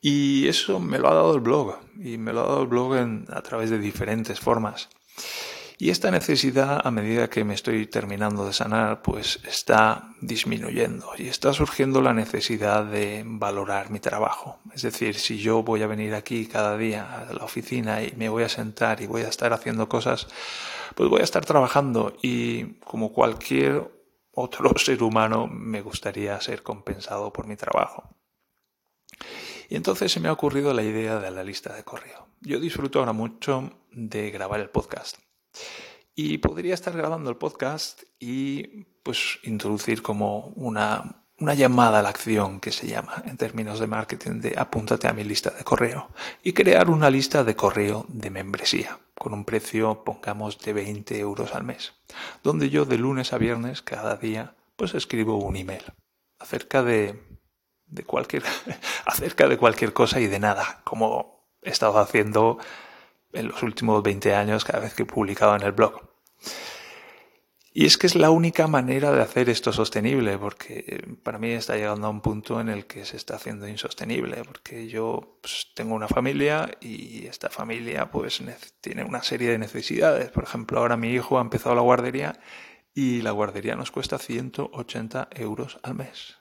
Y 0.00 0.48
eso 0.48 0.80
me 0.80 0.98
lo 0.98 1.08
ha 1.08 1.14
dado 1.14 1.34
el 1.34 1.40
blog, 1.40 1.78
y 1.98 2.18
me 2.18 2.34
lo 2.34 2.40
ha 2.40 2.46
dado 2.48 2.62
el 2.62 2.68
blog 2.68 2.94
a 3.30 3.40
través 3.40 3.70
de 3.70 3.78
diferentes 3.78 4.38
formas. 4.38 4.90
Y 5.76 5.90
esta 5.90 6.12
necesidad, 6.12 6.86
a 6.86 6.90
medida 6.92 7.28
que 7.28 7.42
me 7.42 7.54
estoy 7.54 7.86
terminando 7.86 8.46
de 8.46 8.52
sanar, 8.52 9.02
pues 9.02 9.40
está 9.44 10.14
disminuyendo 10.20 11.10
y 11.18 11.26
está 11.26 11.52
surgiendo 11.52 12.00
la 12.00 12.14
necesidad 12.14 12.84
de 12.84 13.24
valorar 13.26 13.90
mi 13.90 13.98
trabajo. 13.98 14.60
Es 14.72 14.82
decir, 14.82 15.16
si 15.16 15.38
yo 15.38 15.64
voy 15.64 15.82
a 15.82 15.88
venir 15.88 16.14
aquí 16.14 16.46
cada 16.46 16.76
día 16.78 17.26
a 17.28 17.32
la 17.32 17.44
oficina 17.44 18.02
y 18.02 18.12
me 18.16 18.28
voy 18.28 18.44
a 18.44 18.48
sentar 18.48 19.02
y 19.02 19.06
voy 19.06 19.22
a 19.22 19.28
estar 19.28 19.52
haciendo 19.52 19.88
cosas, 19.88 20.28
pues 20.94 21.10
voy 21.10 21.22
a 21.22 21.24
estar 21.24 21.44
trabajando 21.44 22.16
y 22.22 22.74
como 22.84 23.12
cualquier 23.12 23.90
otro 24.30 24.70
ser 24.78 25.02
humano 25.02 25.48
me 25.48 25.80
gustaría 25.82 26.40
ser 26.40 26.62
compensado 26.62 27.32
por 27.32 27.48
mi 27.48 27.56
trabajo. 27.56 28.16
Y 29.68 29.74
entonces 29.74 30.12
se 30.12 30.20
me 30.20 30.28
ha 30.28 30.32
ocurrido 30.32 30.72
la 30.72 30.82
idea 30.82 31.18
de 31.18 31.32
la 31.32 31.42
lista 31.42 31.74
de 31.74 31.82
correo. 31.82 32.28
Yo 32.40 32.60
disfruto 32.60 33.00
ahora 33.00 33.12
mucho 33.12 33.72
de 33.90 34.30
grabar 34.30 34.60
el 34.60 34.70
podcast. 34.70 35.23
Y 36.14 36.38
podría 36.38 36.74
estar 36.74 36.96
grabando 36.96 37.30
el 37.30 37.36
podcast 37.36 38.02
y 38.20 38.84
pues 39.02 39.38
introducir 39.42 40.02
como 40.02 40.52
una, 40.56 41.24
una 41.38 41.54
llamada 41.54 41.98
a 41.98 42.02
la 42.02 42.10
acción 42.10 42.60
que 42.60 42.70
se 42.70 42.86
llama 42.86 43.22
en 43.26 43.36
términos 43.36 43.80
de 43.80 43.86
marketing 43.86 44.40
de 44.40 44.54
apúntate 44.56 45.08
a 45.08 45.12
mi 45.12 45.24
lista 45.24 45.50
de 45.50 45.64
correo 45.64 46.10
y 46.42 46.52
crear 46.52 46.90
una 46.90 47.10
lista 47.10 47.42
de 47.42 47.56
correo 47.56 48.06
de 48.08 48.30
membresía 48.30 49.00
con 49.16 49.34
un 49.34 49.44
precio 49.44 50.04
pongamos 50.04 50.58
de 50.60 50.72
20 50.72 51.18
euros 51.18 51.54
al 51.54 51.64
mes 51.64 51.92
donde 52.42 52.70
yo 52.70 52.84
de 52.84 52.98
lunes 52.98 53.32
a 53.32 53.38
viernes 53.38 53.82
cada 53.82 54.16
día 54.16 54.54
pues 54.76 54.94
escribo 54.94 55.36
un 55.36 55.56
email 55.56 55.82
acerca 56.38 56.82
de, 56.82 57.20
de 57.86 58.04
cualquier 58.04 58.44
acerca 59.04 59.48
de 59.48 59.58
cualquier 59.58 59.92
cosa 59.92 60.20
y 60.20 60.28
de 60.28 60.38
nada 60.38 60.82
como 60.84 61.48
he 61.62 61.70
estado 61.70 61.98
haciendo 61.98 62.58
en 63.34 63.48
los 63.48 63.62
últimos 63.62 64.02
20 64.02 64.34
años 64.34 64.64
cada 64.64 64.80
vez 64.80 64.94
que 64.94 65.02
he 65.02 65.06
publicado 65.06 65.54
en 65.56 65.62
el 65.62 65.72
blog. 65.72 66.14
Y 67.76 67.86
es 67.86 67.98
que 67.98 68.06
es 68.06 68.14
la 68.14 68.30
única 68.30 68.68
manera 68.68 69.10
de 69.10 69.20
hacer 69.20 69.50
esto 69.50 69.72
sostenible, 69.72 70.38
porque 70.38 71.04
para 71.24 71.40
mí 71.40 71.50
está 71.50 71.74
llegando 71.74 72.06
a 72.06 72.10
un 72.10 72.20
punto 72.20 72.60
en 72.60 72.68
el 72.68 72.86
que 72.86 73.04
se 73.04 73.16
está 73.16 73.34
haciendo 73.34 73.66
insostenible, 73.66 74.44
porque 74.44 74.86
yo 74.86 75.38
pues, 75.40 75.72
tengo 75.74 75.96
una 75.96 76.06
familia 76.06 76.70
y 76.80 77.26
esta 77.26 77.50
familia 77.50 78.12
pues 78.12 78.40
tiene 78.80 79.02
una 79.02 79.24
serie 79.24 79.50
de 79.50 79.58
necesidades. 79.58 80.30
Por 80.30 80.44
ejemplo, 80.44 80.78
ahora 80.78 80.96
mi 80.96 81.08
hijo 81.10 81.36
ha 81.36 81.42
empezado 81.42 81.74
la 81.74 81.80
guardería 81.80 82.38
y 82.94 83.22
la 83.22 83.32
guardería 83.32 83.74
nos 83.74 83.90
cuesta 83.90 84.18
180 84.18 85.30
euros 85.32 85.80
al 85.82 85.96
mes. 85.96 86.38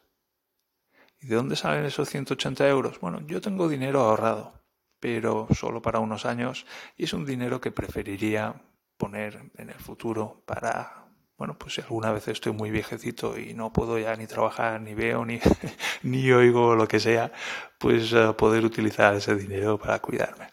¿Y 1.20 1.26
de 1.26 1.36
dónde 1.36 1.56
salen 1.56 1.86
esos 1.86 2.10
180 2.10 2.68
euros? 2.68 3.00
Bueno, 3.00 3.22
yo 3.26 3.42
tengo 3.42 3.68
dinero 3.68 4.02
ahorrado 4.02 4.63
pero 5.04 5.50
solo 5.54 5.82
para 5.82 6.00
unos 6.00 6.26
años 6.26 6.66
y 6.96 7.04
es 7.04 7.12
un 7.12 7.26
dinero 7.26 7.60
que 7.60 7.72
preferiría 7.72 8.56
poner 8.96 9.52
en 9.58 9.70
el 9.70 9.76
futuro 9.76 10.42
para, 10.46 11.08
bueno, 11.38 11.60
pues 11.60 11.74
si 11.74 11.82
alguna 11.82 12.14
vez 12.14 12.30
estoy 12.30 12.54
muy 12.54 12.72
viejecito 12.72 13.38
y 13.38 13.54
no 13.54 13.74
puedo 13.74 14.00
ya 14.00 14.16
ni 14.16 14.28
trabajar, 14.28 14.80
ni 14.80 14.94
veo, 14.94 15.26
ni, 15.26 15.42
ni 16.04 16.32
oigo 16.32 16.74
lo 16.76 16.88
que 16.88 17.02
sea, 17.02 17.34
pues 17.78 18.14
eh, 18.14 18.32
poder 18.38 18.64
utilizar 18.64 19.14
ese 19.14 19.36
dinero 19.36 19.78
para 19.78 20.00
cuidarme. 20.00 20.48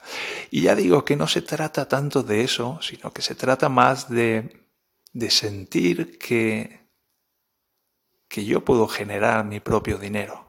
Y 0.50 0.62
ya 0.62 0.74
digo 0.74 1.04
que 1.04 1.14
no 1.14 1.28
se 1.28 1.42
trata 1.42 1.86
tanto 1.86 2.24
de 2.24 2.42
eso, 2.42 2.80
sino 2.82 3.12
que 3.12 3.22
se 3.22 3.36
trata 3.36 3.68
más 3.68 4.10
de, 4.10 4.66
de 5.12 5.30
sentir 5.30 6.18
que, 6.18 6.90
que 8.26 8.44
yo 8.44 8.64
puedo 8.64 8.88
generar 8.88 9.44
mi 9.44 9.60
propio 9.60 9.96
dinero 9.96 10.39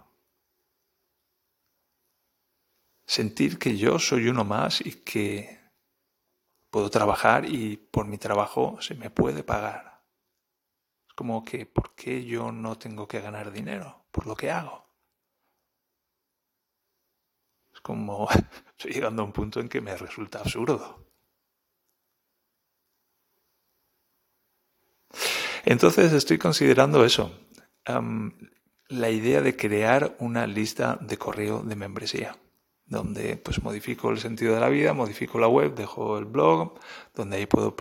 sentir 3.11 3.59
que 3.59 3.75
yo 3.75 3.99
soy 3.99 4.29
uno 4.29 4.45
más 4.45 4.79
y 4.79 4.93
que 5.03 5.59
puedo 6.69 6.89
trabajar 6.89 7.43
y 7.43 7.75
por 7.75 8.07
mi 8.07 8.17
trabajo 8.17 8.81
se 8.81 8.95
me 8.95 9.09
puede 9.09 9.43
pagar. 9.43 10.05
Es 11.09 11.13
como 11.13 11.43
que, 11.43 11.65
¿por 11.65 11.93
qué 11.93 12.23
yo 12.23 12.53
no 12.53 12.77
tengo 12.77 13.09
que 13.09 13.19
ganar 13.19 13.51
dinero 13.51 14.05
por 14.11 14.27
lo 14.27 14.33
que 14.37 14.49
hago? 14.49 14.87
Es 17.73 17.81
como, 17.81 18.29
estoy 18.77 18.93
llegando 18.93 19.23
a 19.23 19.25
un 19.25 19.33
punto 19.33 19.59
en 19.59 19.67
que 19.67 19.81
me 19.81 19.97
resulta 19.97 20.39
absurdo. 20.39 21.05
Entonces 25.65 26.13
estoy 26.13 26.37
considerando 26.37 27.03
eso, 27.03 27.37
la 28.87 29.09
idea 29.09 29.41
de 29.41 29.57
crear 29.57 30.15
una 30.19 30.47
lista 30.47 30.97
de 31.01 31.17
correo 31.17 31.61
de 31.61 31.75
membresía 31.75 32.37
donde 32.91 33.37
pues 33.37 33.63
modifico 33.63 34.11
el 34.11 34.19
sentido 34.19 34.53
de 34.53 34.59
la 34.59 34.67
vida, 34.67 34.93
modifico 34.93 35.39
la 35.39 35.47
web, 35.47 35.73
dejo 35.73 36.17
el 36.17 36.25
blog, 36.25 36.77
donde 37.15 37.37
ahí 37.37 37.45
puedo 37.45 37.75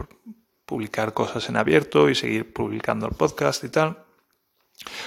publicar 0.64 1.12
cosas 1.12 1.49
en 1.49 1.57
abierto 1.57 2.09
y 2.09 2.14
seguir 2.14 2.53
publicando 2.53 3.07
el 3.07 3.14
podcast 3.16 3.64
y 3.64 3.70
tal. 3.70 4.05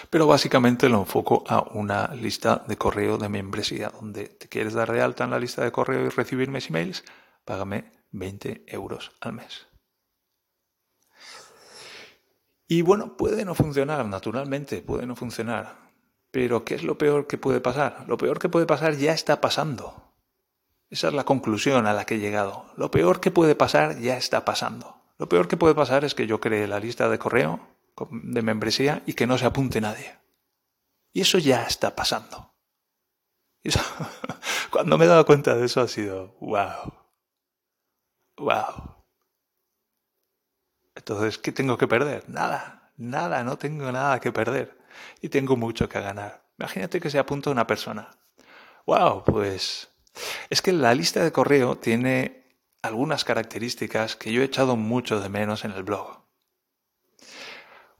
Pero 0.10 0.28
básicamente 0.28 0.89
lo 0.89 1.00
enfoco 1.00 1.46
a 1.48 1.62
una 1.72 2.13
lista 2.13 2.63
de 2.68 2.78
correo 2.78 3.18
de 3.18 3.30
membresía, 3.30 3.89
donde 3.89 4.28
te 4.28 4.50
quieres 4.50 4.74
dar 4.74 4.92
de 4.92 5.02
alta 5.02 5.24
en 5.24 5.32
la 5.32 5.39
lista 5.39 5.63
de 5.63 5.72
correo 5.72 6.06
y 6.06 6.10
recibir 6.10 6.50
mis 6.50 6.70
emails, 6.70 7.06
págame 7.46 7.94
20 8.12 8.66
euros 8.68 9.13
al 9.22 9.34
mes. 9.34 9.68
Y 12.68 12.82
bueno, 12.82 13.16
puede 13.16 13.46
no 13.46 13.56
funcionar, 13.56 14.06
naturalmente, 14.06 14.82
puede 14.82 15.06
no 15.06 15.16
funcionar. 15.16 15.93
Pero 16.34 16.65
¿qué 16.65 16.74
es 16.74 16.84
lo 16.84 16.98
peor 16.98 17.28
que 17.28 17.38
puede 17.38 17.62
pasar? 17.62 18.06
Lo 18.08 18.17
peor 18.17 18.39
que 18.39 18.50
puede 18.50 18.65
pasar 18.65 18.98
ya 18.98 19.13
está 19.13 19.39
pasando. 19.39 20.15
Esa 20.89 21.10
es 21.10 21.13
la 21.13 21.26
conclusión 21.26 21.86
a 21.86 21.93
la 21.93 22.06
que 22.06 22.15
he 22.15 22.19
llegado. 22.19 22.65
Lo 22.76 22.89
peor 22.89 23.19
que 23.19 23.30
puede 23.30 23.54
pasar 23.54 24.00
ya 24.00 24.17
está 24.17 24.43
pasando. 24.43 25.00
Lo 25.19 25.30
peor 25.30 25.48
que 25.48 25.58
puede 25.58 25.76
pasar 25.76 26.04
es 26.04 26.15
que 26.15 26.26
yo 26.26 26.39
cree 26.41 26.65
la 26.65 26.80
lista 26.80 27.08
de 27.08 27.19
correo 27.19 27.60
de 28.10 28.41
membresía 28.41 29.04
y 29.06 29.13
que 29.13 29.28
no 29.28 29.38
se 29.38 29.46
apunte 29.46 29.80
nadie. 29.80 30.17
Y 31.12 31.22
eso 31.22 31.38
ya 31.38 31.67
está 31.67 31.96
pasando. 31.96 32.56
cuando 34.72 34.98
me 34.98 35.06
he 35.06 35.10
dado 35.10 35.28
cuenta 35.28 35.54
de 35.54 35.65
eso 35.67 35.82
ha 35.82 35.88
sido, 35.88 36.36
wow, 36.39 36.93
wow. 38.38 39.06
Entonces, 40.96 41.38
¿qué 41.38 41.52
tengo 41.52 41.78
que 41.78 41.88
perder? 41.88 42.28
Nada, 42.28 42.91
nada, 42.98 43.43
no 43.43 43.60
tengo 43.60 43.91
nada 43.91 44.19
que 44.19 44.32
perder 44.32 44.83
y 45.22 45.30
tengo 45.30 45.56
mucho 45.56 45.90
que 45.90 46.00
ganar. 46.00 46.44
Imagínate 46.58 47.00
que 47.00 47.10
se 47.10 47.20
apunta 47.20 47.50
una 47.50 47.68
persona. 47.68 48.12
¡Wow! 48.86 49.24
Pues 49.24 49.90
es 50.50 50.62
que 50.62 50.74
la 50.74 50.94
lista 50.94 51.24
de 51.24 51.32
correo 51.32 51.78
tiene 51.78 52.44
algunas 52.82 53.24
características 53.24 54.16
que 54.16 54.32
yo 54.32 54.42
he 54.42 54.46
echado 54.46 54.76
mucho 54.76 55.20
de 55.20 55.30
menos 55.30 55.66
en 55.66 55.72
el 55.72 55.84
blog. 55.84 56.24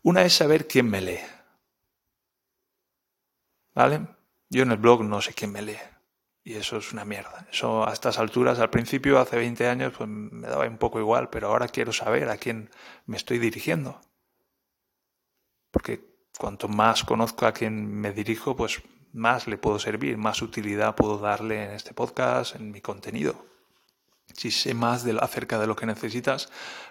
Una 0.02 0.24
es 0.24 0.34
saber 0.34 0.68
quién 0.68 0.90
me 0.90 1.02
lee. 1.02 1.22
¿Vale? 3.74 4.06
Yo 4.50 4.64
en 4.64 4.72
el 4.72 4.78
blog 4.78 5.04
no 5.04 5.22
sé 5.22 5.34
quién 5.34 5.52
me 5.52 5.62
lee. 5.62 5.80
Y 6.44 6.56
eso 6.56 6.78
es 6.78 6.92
una 6.92 7.06
mierda. 7.06 7.48
Eso 7.50 7.88
a 7.88 7.94
estas 7.94 8.20
alturas, 8.20 8.60
al 8.60 8.70
principio, 8.70 9.18
hace 9.18 9.38
20 9.38 9.68
años, 9.68 9.94
pues 9.98 10.10
me 10.10 10.48
daba 10.48 10.68
un 10.68 10.78
poco 10.78 11.00
igual, 11.00 11.30
pero 11.30 11.48
ahora 11.48 11.70
quiero 11.70 11.94
saber 11.94 12.30
a 12.30 12.38
quién 12.38 12.70
me 13.06 13.16
estoy 13.16 13.40
dirigiendo. 13.40 14.02
Porque 15.72 16.12
cuanto 16.38 16.67
más 16.67 17.04
conozco 17.04 17.46
a 17.46 17.54
quién 17.54 17.86
me 17.86 18.12
dirijo, 18.12 18.56
pues 18.56 18.82
más 19.13 19.48
le 19.48 19.58
puedo 19.58 19.80
servir, 19.80 20.17
más 20.17 20.41
utilidad 20.41 20.96
puedo 20.96 21.19
darle 21.19 21.63
en 21.63 21.72
este 21.72 21.93
podcast, 21.93 22.56
en 22.56 22.72
mi 22.72 22.82
contenido. 22.82 23.46
Si 24.34 24.52
sé 24.52 24.74
más 24.74 25.04
de, 25.04 25.17
acerca 25.22 25.60
de 25.60 25.67
lo 25.67 25.76
que 25.76 25.86
necesitas, 25.86 26.50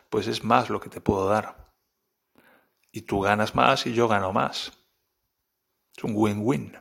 pues 0.09 0.29
es 0.29 0.45
más 0.45 0.71
lo 0.71 0.81
que 0.81 0.89
te 0.89 1.01
puedo 1.01 1.29
dar. 1.29 1.73
Y 2.93 3.03
tú 3.03 3.21
ganas 3.21 3.55
más 3.55 3.87
y 3.87 3.95
yo 3.95 4.07
gano 4.07 4.33
más. 4.33 4.73
Es 5.97 6.05
un 6.05 6.13
win-win. 6.15 6.79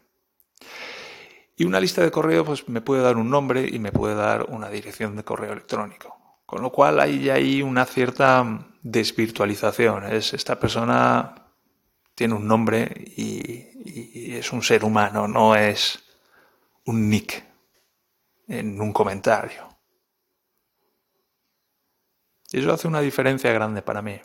Y 1.56 1.66
una 1.66 1.80
lista 1.80 2.02
de 2.02 2.12
correo 2.12 2.46
pues 2.46 2.68
me 2.70 2.82
puede 2.82 3.02
dar 3.02 3.18
un 3.18 3.30
nombre 3.30 3.68
y 3.68 3.80
me 3.80 3.92
puede 3.92 4.16
dar 4.16 4.46
una 4.50 4.70
dirección 4.70 5.16
de 5.16 5.24
correo 5.24 5.54
electrónico. 5.54 6.18
Con 6.46 6.62
lo 6.62 6.72
cual 6.72 7.00
hay 7.00 7.30
ahí 7.30 7.62
una 7.62 7.86
cierta 7.86 8.68
desvirtualización. 8.84 10.06
Es 10.12 10.34
esta 10.34 10.60
persona 10.60 11.41
tiene 12.16 12.34
un 12.34 12.48
nombre 12.48 12.90
y, 13.18 14.36
es 14.36 14.52
un 14.52 14.62
ser 14.62 14.84
humano, 14.84 15.28
no 15.28 15.56
es 15.56 16.00
un 16.86 17.10
nick 17.10 17.44
en 18.48 18.80
un 18.80 18.94
comentario. 18.94 19.68
Y 22.52 22.60
eso 22.60 22.74
hace 22.74 22.88
una 22.88 23.02
diferencia 23.02 23.52
grande 23.52 23.82
para 23.82 24.02
mí. 24.02 24.20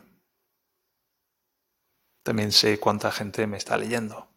También 2.22 2.50
sé 2.52 2.78
cuánta 2.78 3.12
gente 3.12 3.46
me 3.46 3.56
está 3.56 3.76
leyendo. 3.76 4.28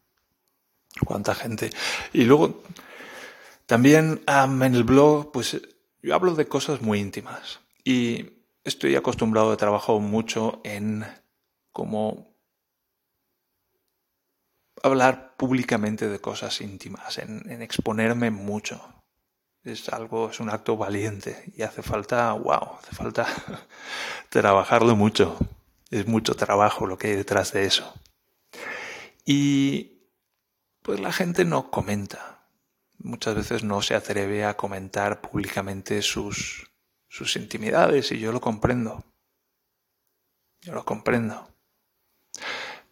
Cuánta 1.05 1.33
gente. 1.33 1.71
Y 2.13 2.23
luego, 2.23 2.63
también 3.65 4.21
en 4.27 4.75
el 4.75 4.83
blog, 4.83 5.31
pues 5.31 5.59
yo 6.01 6.15
hablo 6.15 6.35
de 6.35 6.47
cosas 6.47 6.81
muy 6.81 6.99
íntimas. 6.99 7.59
Y 7.83 8.43
estoy 8.63 8.95
acostumbrado, 8.95 9.53
he 9.53 9.57
trabajado 9.57 9.99
mucho 9.99 10.61
en 10.63 11.05
cómo 11.71 12.28
hablar 14.83 15.35
públicamente 15.37 16.09
de 16.09 16.19
cosas 16.19 16.61
íntimas, 16.61 17.17
en, 17.17 17.61
exponerme 17.61 18.31
mucho 18.31 18.81
es 19.63 19.89
algo, 19.89 20.29
es 20.29 20.39
un 20.39 20.49
acto 20.49 20.77
valiente 20.77 21.51
y 21.55 21.63
hace 21.63 21.83
falta, 21.83 22.31
wow, 22.33 22.77
hace 22.79 22.95
falta 22.95 23.27
trabajarlo 24.29 24.95
mucho. 24.95 25.37
Es 25.91 26.07
mucho 26.07 26.35
trabajo 26.35 26.85
lo 26.85 26.97
que 26.97 27.07
hay 27.07 27.15
detrás 27.15 27.51
de 27.51 27.65
eso. 27.65 27.93
Y 29.25 30.03
pues 30.81 30.99
la 30.99 31.11
gente 31.11 31.45
no 31.45 31.71
comenta. 31.71 32.45
Muchas 32.99 33.35
veces 33.35 33.63
no 33.63 33.81
se 33.81 33.95
atreve 33.95 34.45
a 34.45 34.55
comentar 34.55 35.21
públicamente 35.21 36.01
sus, 36.01 36.69
sus 37.07 37.35
intimidades 37.35 38.11
y 38.11 38.19
yo 38.19 38.31
lo 38.31 38.39
comprendo. 38.39 39.03
Yo 40.61 40.73
lo 40.73 40.85
comprendo. 40.85 41.48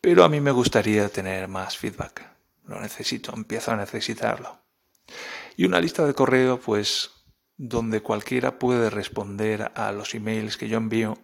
Pero 0.08 0.24
a 0.24 0.30
mí 0.30 0.39
me 0.39 0.52
gustaría 0.52 1.10
tener 1.10 1.50
más 1.50 1.78
feedback. 1.78 2.26
Lo 2.65 2.80
necesito, 2.80 3.34
empiezo 3.36 3.74
a 3.74 3.76
necesitarlo. 3.76 4.58
Y 5.58 5.65
una 5.65 5.82
lista 5.82 6.06
de 6.06 6.13
correo, 6.13 6.62
pues, 6.62 7.12
donde 7.58 8.00
cualquiera 8.00 8.58
puede 8.58 8.89
responder 8.89 9.70
a 9.76 9.91
los 9.91 10.15
emails 10.15 10.56
que 10.56 10.70
yo 10.70 10.78
envío, 10.78 11.17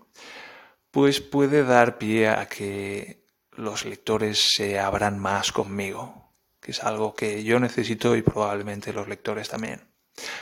pues 0.91 1.21
puede 1.21 1.63
dar 1.63 1.97
pie 1.97 2.27
a 2.27 2.49
que 2.49 3.25
los 3.53 3.85
lectores 3.85 4.51
se 4.53 4.77
abran 4.77 5.17
más 5.17 5.53
conmigo, 5.53 6.33
que 6.59 6.71
es 6.71 6.83
algo 6.83 7.15
que 7.15 7.45
yo 7.45 7.61
necesito 7.61 8.17
y 8.17 8.21
probablemente 8.21 8.91
los 8.91 9.07
lectores 9.07 9.47
también. 9.47 9.79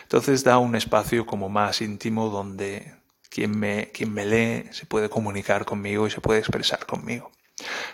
Entonces 0.01 0.43
da 0.43 0.58
un 0.58 0.75
espacio 0.75 1.27
como 1.27 1.47
más 1.47 1.80
íntimo 1.80 2.30
donde 2.30 2.95
quien 3.30 3.56
me, 3.56 3.91
quien 3.91 4.12
me 4.12 4.25
lee 4.25 4.73
se 4.73 4.88
puede 4.88 5.10
comunicar 5.10 5.63
conmigo 5.63 6.08
y 6.08 6.10
se 6.10 6.21
puede 6.21 6.39
expresar 6.39 6.88
conmigo. 6.88 7.32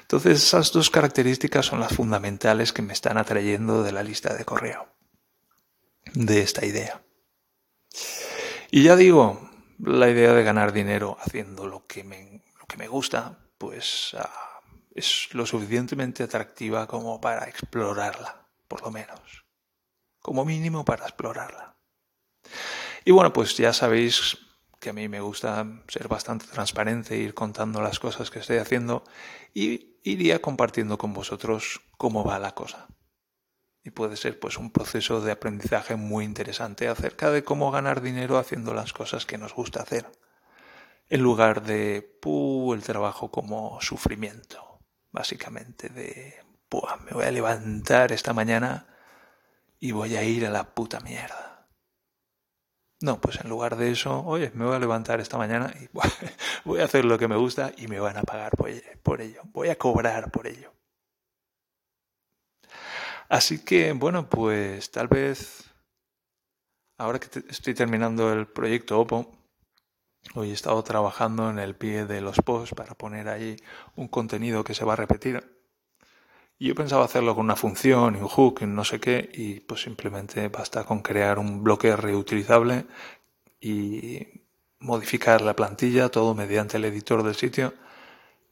Entonces 0.01 0.43
esas 0.43 0.71
dos 0.71 0.89
características 0.89 1.65
son 1.65 1.79
las 1.79 1.93
fundamentales 1.93 2.71
que 2.73 2.81
me 2.81 2.93
están 2.93 3.17
atrayendo 3.17 3.83
de 3.83 3.91
la 3.91 4.03
lista 4.03 4.33
de 4.33 4.45
correo 4.45 4.87
de 6.13 6.41
esta 6.41 6.65
idea. 6.65 7.01
Y 8.71 8.83
ya 8.83 8.95
digo, 8.95 9.49
la 9.79 10.09
idea 10.09 10.33
de 10.33 10.43
ganar 10.43 10.73
dinero 10.73 11.17
haciendo 11.21 11.67
lo 11.67 11.85
que 11.85 12.03
me, 12.03 12.43
lo 12.59 12.65
que 12.65 12.77
me 12.77 12.87
gusta, 12.87 13.37
pues 13.57 14.15
ah, 14.17 14.61
es 14.93 15.29
lo 15.33 15.45
suficientemente 15.45 16.23
atractiva 16.23 16.87
como 16.87 17.21
para 17.21 17.45
explorarla, 17.45 18.47
por 18.67 18.81
lo 18.81 18.91
menos. 18.91 19.45
Como 20.19 20.43
mínimo 20.43 20.83
para 20.83 21.05
explorarla. 21.05 21.77
Y 23.05 23.11
bueno, 23.11 23.31
pues 23.31 23.55
ya 23.55 23.71
sabéis 23.71 24.37
que 24.79 24.89
a 24.89 24.93
mí 24.93 25.07
me 25.07 25.21
gusta 25.21 25.65
ser 25.87 26.07
bastante 26.07 26.45
transparente, 26.45 27.17
ir 27.17 27.33
contando 27.33 27.81
las 27.81 27.99
cosas 27.99 28.29
que 28.29 28.39
estoy 28.39 28.57
haciendo 28.57 29.03
y 29.53 29.97
iría 30.03 30.41
compartiendo 30.41 30.97
con 30.97 31.13
vosotros 31.13 31.81
cómo 31.97 32.23
va 32.23 32.39
la 32.39 32.53
cosa. 32.53 32.87
Y 33.83 33.91
puede 33.91 34.17
ser 34.17 34.39
pues 34.39 34.57
un 34.57 34.71
proceso 34.71 35.21
de 35.21 35.31
aprendizaje 35.31 35.95
muy 35.95 36.25
interesante 36.25 36.87
acerca 36.87 37.31
de 37.31 37.43
cómo 37.43 37.71
ganar 37.71 38.01
dinero 38.01 38.37
haciendo 38.37 38.73
las 38.73 38.93
cosas 38.93 39.25
que 39.25 39.37
nos 39.37 39.53
gusta 39.53 39.81
hacer 39.81 40.11
en 41.09 41.21
lugar 41.21 41.63
de 41.63 42.01
puh, 42.21 42.73
el 42.73 42.83
trabajo 42.83 43.31
como 43.31 43.79
sufrimiento 43.81 44.79
básicamente 45.11 45.89
de 45.89 46.35
Puh, 46.69 46.85
me 47.05 47.11
voy 47.11 47.23
a 47.23 47.31
levantar 47.31 48.11
esta 48.11 48.33
mañana 48.33 48.87
y 49.79 49.93
voy 49.93 50.17
a 50.17 50.23
ir 50.23 50.45
a 50.45 50.49
la 50.49 50.75
puta 50.75 50.99
mierda 50.99 51.56
no, 53.01 53.21
pues 53.21 53.39
en 53.41 53.49
lugar 53.49 53.75
de 53.77 53.91
eso, 53.91 54.23
oye, 54.25 54.51
me 54.55 54.65
voy 54.65 54.75
a 54.75 54.79
levantar 54.79 55.19
esta 55.19 55.37
mañana 55.37 55.73
y 55.79 55.87
voy 56.65 56.81
a 56.81 56.85
hacer 56.85 57.05
lo 57.05 57.17
que 57.19 57.27
me 57.27 57.35
gusta 57.35 57.71
y 57.77 57.87
me 57.87 57.99
van 57.99 58.17
a 58.17 58.23
pagar 58.23 58.53
por 59.03 59.21
ello. 59.21 59.41
Voy 59.53 59.69
a 59.69 59.77
cobrar 59.77 60.31
por 60.31 60.47
ello. 60.47 60.73
Así 63.29 63.59
que, 63.63 63.91
bueno, 63.91 64.29
pues 64.29 64.89
tal 64.91 65.07
vez 65.09 65.67
ahora 66.97 67.19
que 67.19 67.39
estoy 67.49 67.73
terminando 67.73 68.31
el 68.33 68.47
proyecto 68.47 68.99
Oppo, 68.99 69.31
hoy 70.33 70.49
he 70.51 70.53
estado 70.53 70.83
trabajando 70.83 71.49
en 71.49 71.59
el 71.59 71.75
pie 71.75 72.05
de 72.05 72.21
los 72.21 72.37
posts 72.37 72.73
para 72.73 72.95
poner 72.95 73.29
ahí 73.29 73.57
un 73.95 74.07
contenido 74.07 74.63
que 74.63 74.73
se 74.73 74.85
va 74.85 74.93
a 74.93 74.95
repetir. 74.97 75.56
Y 76.59 76.69
yo 76.69 76.75
pensaba 76.75 77.05
hacerlo 77.05 77.35
con 77.35 77.45
una 77.45 77.55
función 77.55 78.15
un 78.15 78.27
hook 78.27 78.59
y 78.61 78.65
no 78.65 78.83
sé 78.83 78.99
qué, 78.99 79.29
y 79.33 79.59
pues 79.59 79.81
simplemente 79.81 80.47
basta 80.47 80.83
con 80.85 81.01
crear 81.01 81.37
un 81.37 81.63
bloque 81.63 81.95
reutilizable 81.95 82.85
y 83.61 84.25
modificar 84.79 85.41
la 85.41 85.55
plantilla, 85.55 86.09
todo 86.09 86.33
mediante 86.33 86.77
el 86.77 86.85
editor 86.85 87.21
del 87.23 87.35
sitio. 87.35 87.73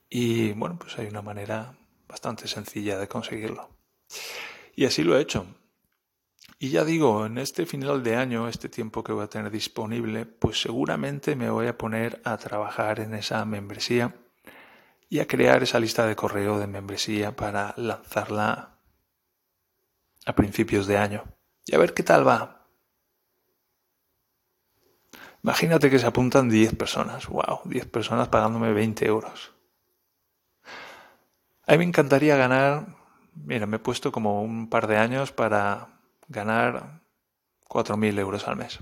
Y 0.09 0.53
bueno, 0.53 0.77
pues 0.79 0.97
hay 0.99 1.07
una 1.07 1.23
manera 1.23 1.77
bastante 2.07 2.47
sencilla 2.47 2.99
de 2.99 3.07
conseguirlo. 3.07 3.69
Y 4.75 4.85
así 4.85 5.03
lo 5.03 5.17
he 5.17 5.21
hecho. 5.21 5.47
Y 6.59 6.69
ya 6.69 6.85
digo, 6.85 7.25
en 7.25 7.37
este 7.39 7.65
final 7.65 8.03
de 8.03 8.15
año, 8.15 8.47
este 8.47 8.69
tiempo 8.69 9.03
que 9.03 9.13
voy 9.13 9.23
a 9.23 9.29
tener 9.29 9.51
disponible, 9.51 10.25
pues 10.25 10.61
seguramente 10.61 11.35
me 11.35 11.49
voy 11.49 11.67
a 11.67 11.77
poner 11.77 12.21
a 12.23 12.37
trabajar 12.37 12.99
en 12.99 13.13
esa 13.15 13.43
membresía 13.45 14.15
y 15.09 15.19
a 15.19 15.27
crear 15.27 15.63
esa 15.63 15.79
lista 15.79 16.05
de 16.05 16.15
correo 16.15 16.59
de 16.59 16.67
membresía 16.67 17.35
para 17.35 17.73
lanzarla 17.77 18.79
a 20.25 20.33
principios 20.33 20.87
de 20.87 20.97
año. 20.97 21.23
Y 21.65 21.75
a 21.75 21.77
ver 21.77 21.93
qué 21.93 22.03
tal 22.03 22.27
va. 22.27 22.67
Imagínate 25.43 25.89
que 25.89 25.99
se 25.99 26.07
apuntan 26.07 26.49
10 26.49 26.75
personas. 26.75 27.27
¡Wow! 27.27 27.61
10 27.65 27.85
personas 27.87 28.29
pagándome 28.29 28.73
20 28.73 29.05
euros. 29.05 29.53
A 31.67 31.73
mí 31.73 31.77
me 31.79 31.83
encantaría 31.85 32.35
ganar 32.35 32.95
Mira, 33.35 33.67
me 33.67 33.75
he 33.77 33.79
puesto 33.79 34.11
como 34.11 34.41
un 34.41 34.69
par 34.69 34.87
de 34.87 34.97
años 34.97 35.31
para 35.31 35.99
ganar 36.27 37.01
4.000 37.67 38.17
euros 38.19 38.47
al 38.47 38.55
mes. 38.55 38.79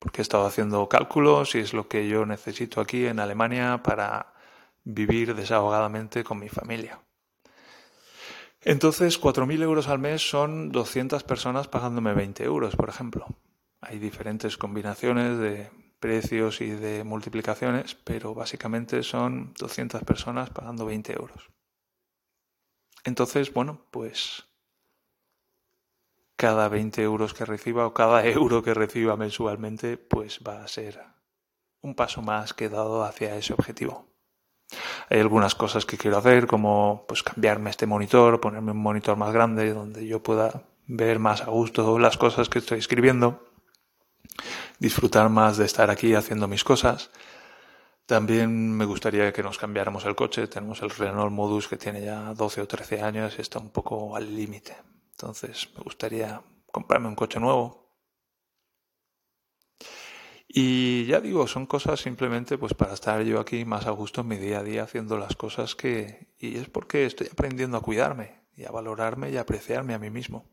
Porque 0.00 0.20
he 0.20 0.22
estado 0.22 0.46
haciendo 0.46 0.88
cálculos 0.88 1.54
y 1.54 1.58
es 1.58 1.72
lo 1.72 1.86
que 1.86 2.08
yo 2.08 2.26
necesito 2.26 2.80
aquí 2.80 3.06
en 3.06 3.20
Alemania 3.20 3.82
para 3.84 4.34
vivir 4.82 5.36
desahogadamente 5.36 6.24
con 6.24 6.40
mi 6.40 6.48
familia. 6.48 6.98
Entonces, 8.62 9.20
4.000 9.20 9.62
euros 9.62 9.86
al 9.88 10.00
mes 10.00 10.28
son 10.28 10.72
200 10.72 11.22
personas 11.22 11.68
pagándome 11.68 12.12
20 12.12 12.44
euros, 12.44 12.74
por 12.74 12.88
ejemplo. 12.88 13.26
Hay 13.80 13.98
diferentes 13.98 14.58
combinaciones 14.58 15.38
de 15.38 15.70
precios 16.00 16.60
y 16.60 16.70
de 16.70 17.04
multiplicaciones, 17.04 17.94
pero 17.94 18.34
básicamente 18.34 19.02
son 19.02 19.54
200 19.58 20.02
personas 20.02 20.50
pagando 20.50 20.86
20 20.86 21.12
euros. 21.12 21.50
Entonces, 23.04 23.52
bueno, 23.52 23.86
pues 23.90 24.49
cada 26.40 26.70
20 26.70 27.02
euros 27.02 27.34
que 27.34 27.44
reciba 27.44 27.86
o 27.86 27.92
cada 27.92 28.24
euro 28.40 28.62
que 28.62 28.72
reciba 28.72 29.14
mensualmente, 29.14 29.98
pues 29.98 30.40
va 30.40 30.64
a 30.64 30.68
ser 30.68 30.98
un 31.82 31.94
paso 31.94 32.22
más 32.22 32.54
que 32.54 32.70
dado 32.70 33.04
hacia 33.04 33.36
ese 33.36 33.52
objetivo. 33.52 34.06
Hay 35.10 35.20
algunas 35.20 35.54
cosas 35.54 35.84
que 35.84 35.98
quiero 35.98 36.16
hacer, 36.16 36.46
como 36.46 37.04
pues 37.06 37.22
cambiarme 37.22 37.68
este 37.68 37.84
monitor, 37.84 38.40
ponerme 38.40 38.72
un 38.72 38.78
monitor 38.78 39.18
más 39.18 39.34
grande 39.34 39.74
donde 39.74 40.06
yo 40.06 40.22
pueda 40.22 40.62
ver 40.86 41.18
más 41.18 41.42
a 41.42 41.50
gusto 41.50 41.98
las 41.98 42.16
cosas 42.16 42.48
que 42.48 42.60
estoy 42.60 42.78
escribiendo, 42.78 43.44
disfrutar 44.78 45.28
más 45.28 45.58
de 45.58 45.66
estar 45.66 45.90
aquí 45.90 46.14
haciendo 46.14 46.48
mis 46.48 46.64
cosas. 46.64 47.10
También 48.06 48.74
me 48.74 48.86
gustaría 48.86 49.30
que 49.30 49.42
nos 49.42 49.58
cambiáramos 49.58 50.06
el 50.06 50.16
coche. 50.16 50.46
Tenemos 50.46 50.80
el 50.80 50.88
Renault 50.88 51.32
Modus 51.32 51.68
que 51.68 51.76
tiene 51.76 52.00
ya 52.02 52.32
12 52.32 52.62
o 52.62 52.66
13 52.66 53.02
años 53.02 53.34
y 53.36 53.42
está 53.42 53.58
un 53.58 53.70
poco 53.70 54.16
al 54.16 54.34
límite. 54.34 54.74
Entonces 55.20 55.68
me 55.76 55.82
gustaría 55.82 56.42
comprarme 56.72 57.08
un 57.08 57.14
coche 57.14 57.38
nuevo. 57.38 57.94
Y 60.48 61.04
ya 61.04 61.20
digo, 61.20 61.46
son 61.46 61.66
cosas 61.66 62.00
simplemente 62.00 62.56
pues 62.56 62.72
para 62.72 62.94
estar 62.94 63.22
yo 63.22 63.38
aquí 63.38 63.66
más 63.66 63.86
a 63.86 63.90
gusto 63.90 64.22
en 64.22 64.28
mi 64.28 64.36
día 64.36 64.60
a 64.60 64.64
día 64.64 64.84
haciendo 64.84 65.18
las 65.18 65.36
cosas 65.36 65.74
que... 65.74 66.32
Y 66.38 66.56
es 66.56 66.70
porque 66.70 67.04
estoy 67.04 67.28
aprendiendo 67.30 67.76
a 67.76 67.82
cuidarme 67.82 68.40
y 68.56 68.64
a 68.64 68.70
valorarme 68.70 69.30
y 69.30 69.36
a 69.36 69.42
apreciarme 69.42 69.92
a 69.92 69.98
mí 69.98 70.08
mismo 70.08 70.48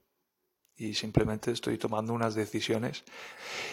y 0.75 0.93
simplemente 0.95 1.51
estoy 1.51 1.77
tomando 1.77 2.13
unas 2.13 2.35
decisiones. 2.35 3.05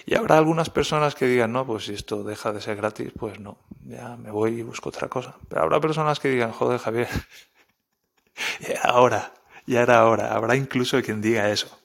Y 0.06 0.14
habrá 0.14 0.38
algunas 0.38 0.70
personas 0.70 1.16
que 1.16 1.26
digan, 1.26 1.52
no, 1.52 1.66
pues 1.66 1.86
si 1.86 1.94
esto 1.94 2.22
deja 2.22 2.52
de 2.52 2.60
ser 2.60 2.76
gratis, 2.76 3.12
pues 3.18 3.40
no, 3.40 3.58
ya 3.82 4.16
me 4.16 4.30
voy 4.30 4.60
y 4.60 4.62
busco 4.62 4.90
otra 4.90 5.08
cosa. 5.08 5.36
Pero 5.48 5.62
habrá 5.62 5.80
personas 5.80 6.20
que 6.20 6.28
digan, 6.28 6.52
joder, 6.52 6.78
Javier, 6.78 7.08
ya 8.60 8.68
era 8.68 8.94
hora, 8.94 9.34
ya 9.66 9.82
era 9.82 10.06
hora. 10.06 10.32
Habrá 10.32 10.56
incluso 10.56 11.00
quien 11.02 11.20
diga 11.20 11.50
eso. 11.50 11.78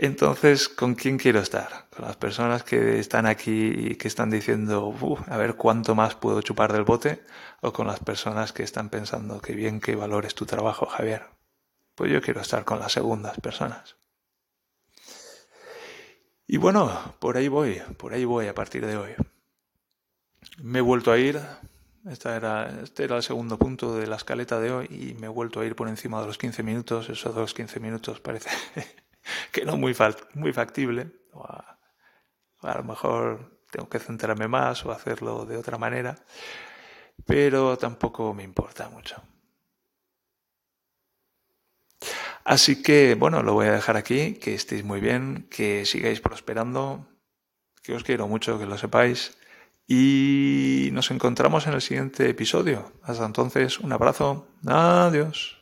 Entonces, 0.00 0.68
¿con 0.68 0.94
quién 0.94 1.18
quiero 1.18 1.40
estar? 1.40 1.88
¿Con 1.90 2.04
las 2.04 2.16
personas 2.16 2.62
que 2.62 3.00
están 3.00 3.26
aquí 3.26 3.72
y 3.74 3.94
que 3.96 4.06
están 4.06 4.30
diciendo, 4.30 4.94
a 5.26 5.36
ver 5.36 5.56
cuánto 5.56 5.96
más 5.96 6.14
puedo 6.14 6.40
chupar 6.40 6.72
del 6.72 6.84
bote? 6.84 7.24
¿O 7.62 7.72
con 7.72 7.88
las 7.88 7.98
personas 7.98 8.52
que 8.52 8.62
están 8.62 8.90
pensando, 8.90 9.40
qué 9.40 9.54
bien 9.54 9.80
que 9.80 9.96
valores 9.96 10.36
tu 10.36 10.46
trabajo, 10.46 10.86
Javier? 10.86 11.24
Pues 11.96 12.12
yo 12.12 12.22
quiero 12.22 12.40
estar 12.40 12.64
con 12.64 12.78
las 12.78 12.92
segundas 12.92 13.40
personas. 13.40 13.96
Y 16.46 16.58
bueno, 16.58 17.16
por 17.18 17.36
ahí 17.36 17.48
voy, 17.48 17.82
por 17.96 18.14
ahí 18.14 18.24
voy 18.24 18.46
a 18.46 18.54
partir 18.54 18.86
de 18.86 18.96
hoy. 18.96 19.10
Me 20.58 20.78
he 20.78 20.82
vuelto 20.82 21.10
a 21.10 21.18
ir, 21.18 21.40
esta 22.06 22.36
era, 22.36 22.80
este 22.82 23.04
era 23.04 23.16
el 23.16 23.22
segundo 23.22 23.58
punto 23.58 23.96
de 23.96 24.06
la 24.06 24.16
escaleta 24.16 24.60
de 24.60 24.70
hoy 24.70 24.86
y 24.90 25.14
me 25.14 25.26
he 25.26 25.30
vuelto 25.30 25.60
a 25.60 25.66
ir 25.66 25.74
por 25.74 25.88
encima 25.88 26.20
de 26.20 26.26
los 26.26 26.38
15 26.38 26.62
minutos. 26.62 27.08
Esos 27.08 27.34
dos 27.34 27.54
15 27.54 27.80
minutos 27.80 28.20
parece 28.20 28.50
que 29.52 29.64
no 29.64 29.76
muy, 29.76 29.96
muy 30.34 30.52
factible. 30.52 31.10
a 32.62 32.76
lo 32.76 32.84
mejor 32.84 33.58
tengo 33.70 33.88
que 33.88 33.98
centrarme 33.98 34.48
más 34.48 34.84
o 34.84 34.92
hacerlo 34.92 35.44
de 35.44 35.56
otra 35.56 35.78
manera, 35.78 36.16
pero 37.26 37.76
tampoco 37.76 38.34
me 38.34 38.42
importa 38.42 38.88
mucho. 38.88 39.22
Así 42.44 42.82
que, 42.82 43.14
bueno, 43.14 43.42
lo 43.42 43.52
voy 43.52 43.66
a 43.66 43.72
dejar 43.72 43.96
aquí, 43.96 44.34
que 44.34 44.54
estéis 44.54 44.82
muy 44.82 45.00
bien, 45.00 45.46
que 45.50 45.84
sigáis 45.84 46.20
prosperando, 46.20 47.06
que 47.82 47.94
os 47.94 48.04
quiero 48.04 48.26
mucho, 48.26 48.58
que 48.58 48.66
lo 48.66 48.78
sepáis. 48.78 49.37
Y 49.90 50.90
nos 50.92 51.10
encontramos 51.10 51.66
en 51.66 51.72
el 51.72 51.80
siguiente 51.80 52.28
episodio. 52.28 52.92
Hasta 53.02 53.24
entonces, 53.24 53.80
un 53.80 53.92
abrazo. 53.92 54.46
Adiós. 54.66 55.57